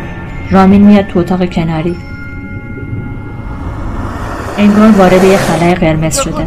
رامین 0.51 0.81
میاد 0.81 1.07
تو 1.07 1.19
اتاق 1.19 1.49
کناری. 1.49 1.95
انگار 4.57 4.91
وارد 4.91 5.23
یه 5.23 5.37
خلای 5.37 5.75
قرمز 5.75 6.19
شده. 6.19 6.45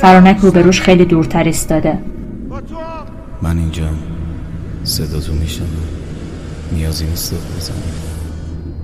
فرانک 0.00 0.38
روبروش 0.38 0.80
خیلی 0.80 1.04
دورتر 1.04 1.44
ایستاده. 1.44 1.98
من 3.42 3.58
اینجا 3.58 3.84
صدا 4.84 5.20
تو 5.20 5.32
میشنم 5.32 5.66
نیازی 6.72 7.06
نیست 7.06 7.34
بزنم. 7.56 7.76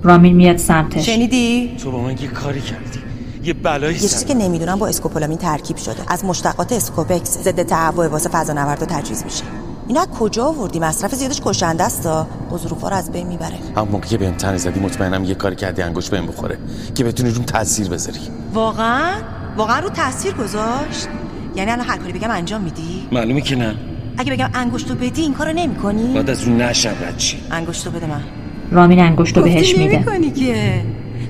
رامین 0.02 0.36
میاد 0.36 0.56
سمتش. 0.56 1.06
شنیدی؟ 1.06 1.70
تو 1.82 1.90
با 1.90 2.02
من 2.02 2.10
یه 2.10 2.28
کاری 2.28 2.60
کردی. 2.60 3.01
یه 3.44 3.52
بلایی 3.52 3.94
یه 3.94 4.00
چیزی 4.00 4.24
که 4.24 4.34
نمی‌دونم 4.34 4.78
با 4.78 4.86
اسکوپولامین 4.86 5.38
ترکیب 5.38 5.76
شده. 5.76 6.02
از 6.08 6.24
مشتقات 6.24 6.72
اسکوپکس 6.72 7.38
ضد 7.38 7.62
تهوع 7.62 8.06
واسه 8.06 8.28
فضا 8.28 8.52
نورد 8.52 8.82
و 8.82 8.86
تجهیز 8.86 9.24
میشه. 9.24 9.44
اینو 9.88 10.00
از 10.00 10.06
کجا 10.06 10.44
آوردی؟ 10.44 10.78
مصرف 10.78 11.14
زیادش 11.14 11.40
کشنده 11.44 11.84
است 11.84 12.06
ها. 12.06 12.26
رو 12.50 12.86
از 12.86 13.12
بین 13.12 13.26
می‌بره. 13.26 13.58
همون 13.76 13.88
موقع 13.88 14.06
که 14.06 14.18
بهم 14.18 14.34
تنه 14.34 14.56
زدی 14.56 14.80
مطمئنم 14.80 15.24
یه 15.24 15.34
کاری 15.34 15.56
کردی 15.56 15.82
انگوش 15.82 16.10
بهم 16.10 16.26
بخوره 16.26 16.58
که 16.94 17.04
بتونی 17.04 17.30
روم 17.30 17.44
تاثیر 17.44 17.88
بذاری. 17.88 18.18
واقعا؟ 18.54 19.12
واقعا 19.56 19.78
رو 19.78 19.88
تاثیر 19.88 20.32
گذاشت؟ 20.32 21.08
یعنی 21.56 21.70
الان 21.70 21.86
هر 21.86 21.96
کاری 21.96 22.12
بگم 22.12 22.30
انجام 22.30 22.60
میدی؟ 22.60 23.08
معلومه 23.12 23.40
که 23.40 23.56
نه. 23.56 23.74
اگه 24.18 24.32
بگم 24.32 24.50
انگشتو 24.54 24.94
بدی 24.94 25.22
این 25.22 25.34
کارو 25.34 25.52
نمی‌کنی؟ 25.52 26.14
بعد 26.14 26.30
از 26.30 26.44
اون 26.44 26.62
نشم 26.62 26.94
چی 27.16 27.42
انگشتو 27.50 27.90
بده 27.90 28.06
من. 28.06 28.22
رامین 28.70 29.00
انگشتو 29.00 29.42
بهش 29.42 29.78
میده. 29.78 29.96
نمی‌کنی 29.96 30.30
که. 30.30 30.82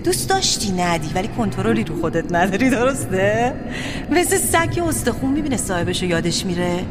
دوست 0.04 0.28
داشتی؟ 0.28 0.72
ندی 0.72 1.10
ولی 1.14 1.28
کنترلی 1.28 1.84
رو 1.84 2.00
خودت 2.00 2.32
نداری 2.32 2.70
درسته؟ 2.70 3.54
مثل 4.10 4.36
سگ 4.36 4.82
استخون 4.88 5.30
می‌بینه 5.30 5.56
صاحبشو 5.56 6.06
یادش 6.06 6.46
میره. 6.46 6.86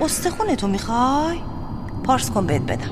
استخون 0.00 0.54
تو 0.54 0.68
می‌خوای؟ 0.68 1.38
پارس 2.04 2.30
کن 2.30 2.46
بهت 2.46 2.62
بدم. 2.62 2.90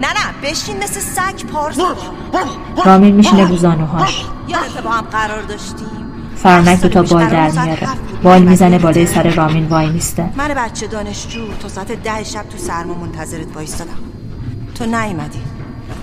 نه 0.00 0.08
نه 0.08 0.50
بشین 0.50 0.76
مثل 0.76 1.00
سگ 1.00 1.46
پارس 1.46 1.78
رامین 2.84 3.14
میشینه 3.14 3.48
رو 3.48 3.56
زانوهاش. 3.56 4.24
یادت 4.48 4.82
با 4.84 4.90
هم 4.90 5.04
قرار 5.04 5.42
داشتیم. 5.42 5.86
فرنک 6.36 6.80
دوتا 6.80 7.02
بال 7.02 7.26
در 7.26 7.50
میاره. 7.50 7.88
بال 8.22 8.42
می‌زنه 8.42 8.78
بالای 8.78 9.06
سر 9.06 9.30
رامین 9.30 9.66
وای 9.66 9.90
میسته. 9.90 10.30
من 10.36 10.48
بچه 10.48 10.86
دانشجو 10.86 11.46
تا 11.60 11.68
ساعت 11.68 11.92
ده 11.92 12.24
شب 12.24 12.48
تو 12.48 12.58
سرما 12.58 12.94
منتظرت 12.94 13.56
وایستادم. 13.56 13.98
تو 14.74 14.86
نیومدی. 14.86 15.42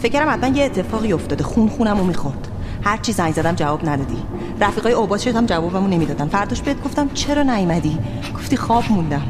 فکرم 0.03 0.29
حتما 0.29 0.57
یه 0.57 0.65
اتفاقی 0.65 1.13
افتاده. 1.13 1.43
خون 1.43 1.69
خونم 1.69 1.97
رو 1.97 2.03
می‌خورد. 2.03 2.47
هر 2.83 2.97
چی 2.97 3.11
زنگ 3.11 3.33
زدم 3.33 3.55
جواب 3.55 3.89
ندادی. 3.89 4.17
رفیقای 4.61 4.93
اوباش 4.93 5.27
هم 5.27 5.45
جوابمو 5.45 5.87
نمی‌دادن. 5.87 6.27
فرداش 6.27 6.61
بهت 6.61 6.83
گفتم 6.83 7.09
چرا 7.13 7.43
نیومدی؟ 7.43 7.97
گفتی 8.35 8.57
خواب 8.57 8.83
موندم. 8.89 9.21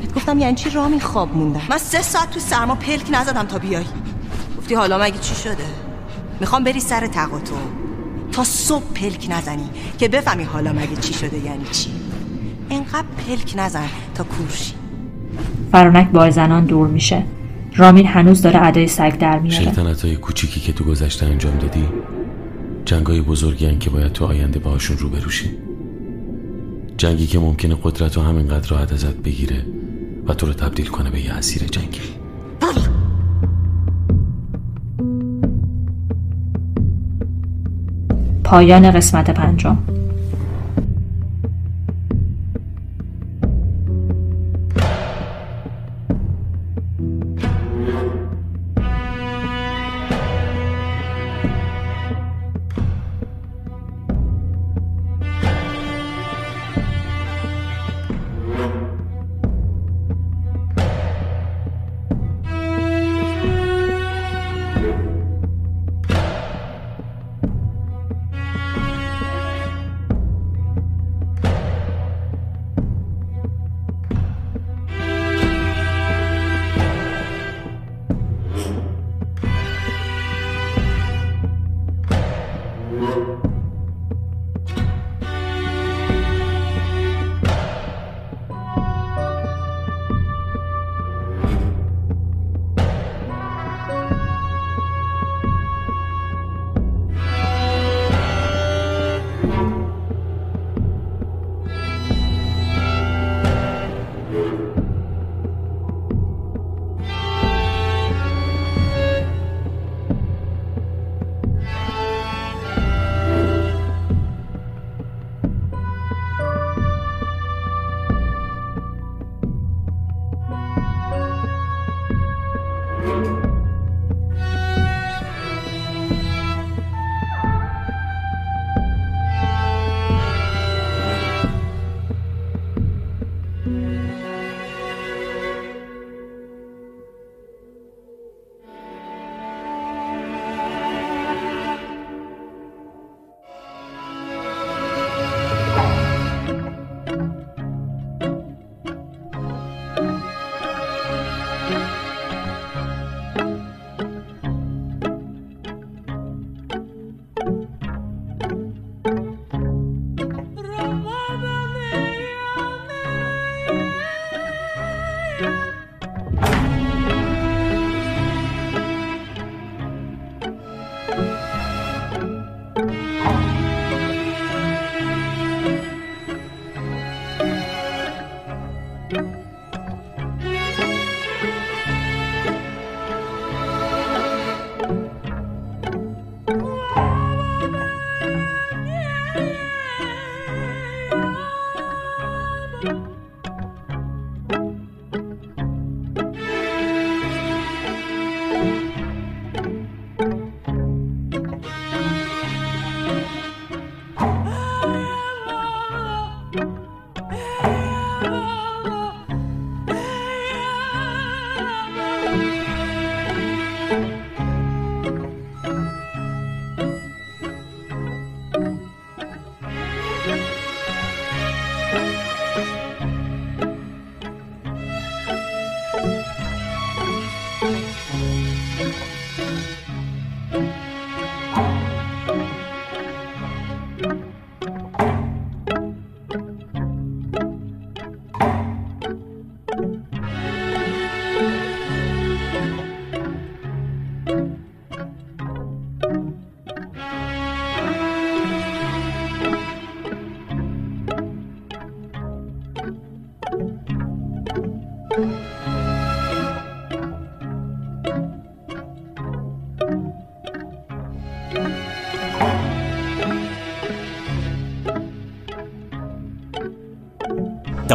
بهت 0.00 0.14
گفتم 0.14 0.38
یعنی 0.38 0.54
چی 0.54 0.70
رامین 0.70 1.00
خواب 1.00 1.36
موندم 1.36 1.60
من 1.70 1.78
سه 1.78 2.02
ساعت 2.02 2.30
تو 2.30 2.40
سرما 2.40 2.74
پلک 2.74 3.06
نزدم 3.12 3.42
تا 3.42 3.58
بیای. 3.58 3.84
گفتی 4.58 4.74
حالا 4.74 4.98
مگه 4.98 5.18
چی 5.18 5.34
شده؟ 5.34 5.64
می‌خوام 6.40 6.64
بری 6.64 6.80
سر 6.80 7.06
تقاطع. 7.06 7.52
تا 8.32 8.44
صبح 8.44 8.84
پلک 8.94 9.26
نزنی 9.30 9.70
که 9.98 10.08
بفهمی 10.08 10.44
حالا 10.44 10.72
مگه 10.72 10.96
چی 11.00 11.14
شده 11.14 11.38
یعنی 11.38 11.64
چی. 11.72 11.90
انقدر 12.70 13.06
پلک 13.26 13.54
نزن 13.56 13.88
تا 14.14 14.24
کورشی 14.24 14.74
فرانک 15.72 16.10
با 16.10 16.30
زنان 16.30 16.64
دور 16.64 16.88
میشه. 16.88 17.22
رامین 17.76 18.06
هنوز 18.06 18.42
داره 18.42 18.66
ادای 18.66 18.86
سگ 18.86 19.18
در 19.18 19.38
میاره. 19.38 19.64
شیطنت 19.64 20.04
های 20.04 20.16
کوچیکی 20.16 20.60
که 20.60 20.72
تو 20.72 20.84
گذشته 20.84 21.26
انجام 21.26 21.58
دادی 21.58 21.88
جنگای 22.84 23.20
بزرگی 23.20 23.76
که 23.78 23.90
باید 23.90 24.12
تو 24.12 24.24
آینده 24.24 24.58
باهاشون 24.58 24.98
رو 24.98 25.08
بروشی 25.08 25.50
جنگی 26.96 27.26
که 27.26 27.38
ممکنه 27.38 27.76
قدرت 27.82 28.16
رو 28.16 28.22
همینقدر 28.22 28.68
راحت 28.68 28.92
ازت 28.92 29.16
بگیره 29.16 29.66
و 30.26 30.34
تو 30.34 30.46
رو 30.46 30.52
تبدیل 30.52 30.86
کنه 30.86 31.10
به 31.10 31.20
یه 31.20 31.32
اسیر 31.32 31.62
جنگی. 31.62 32.00
پایان 38.44 38.90
قسمت 38.90 39.30
پنجم. 39.30 39.78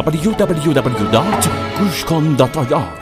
www.gushcon.ir 0.06 3.01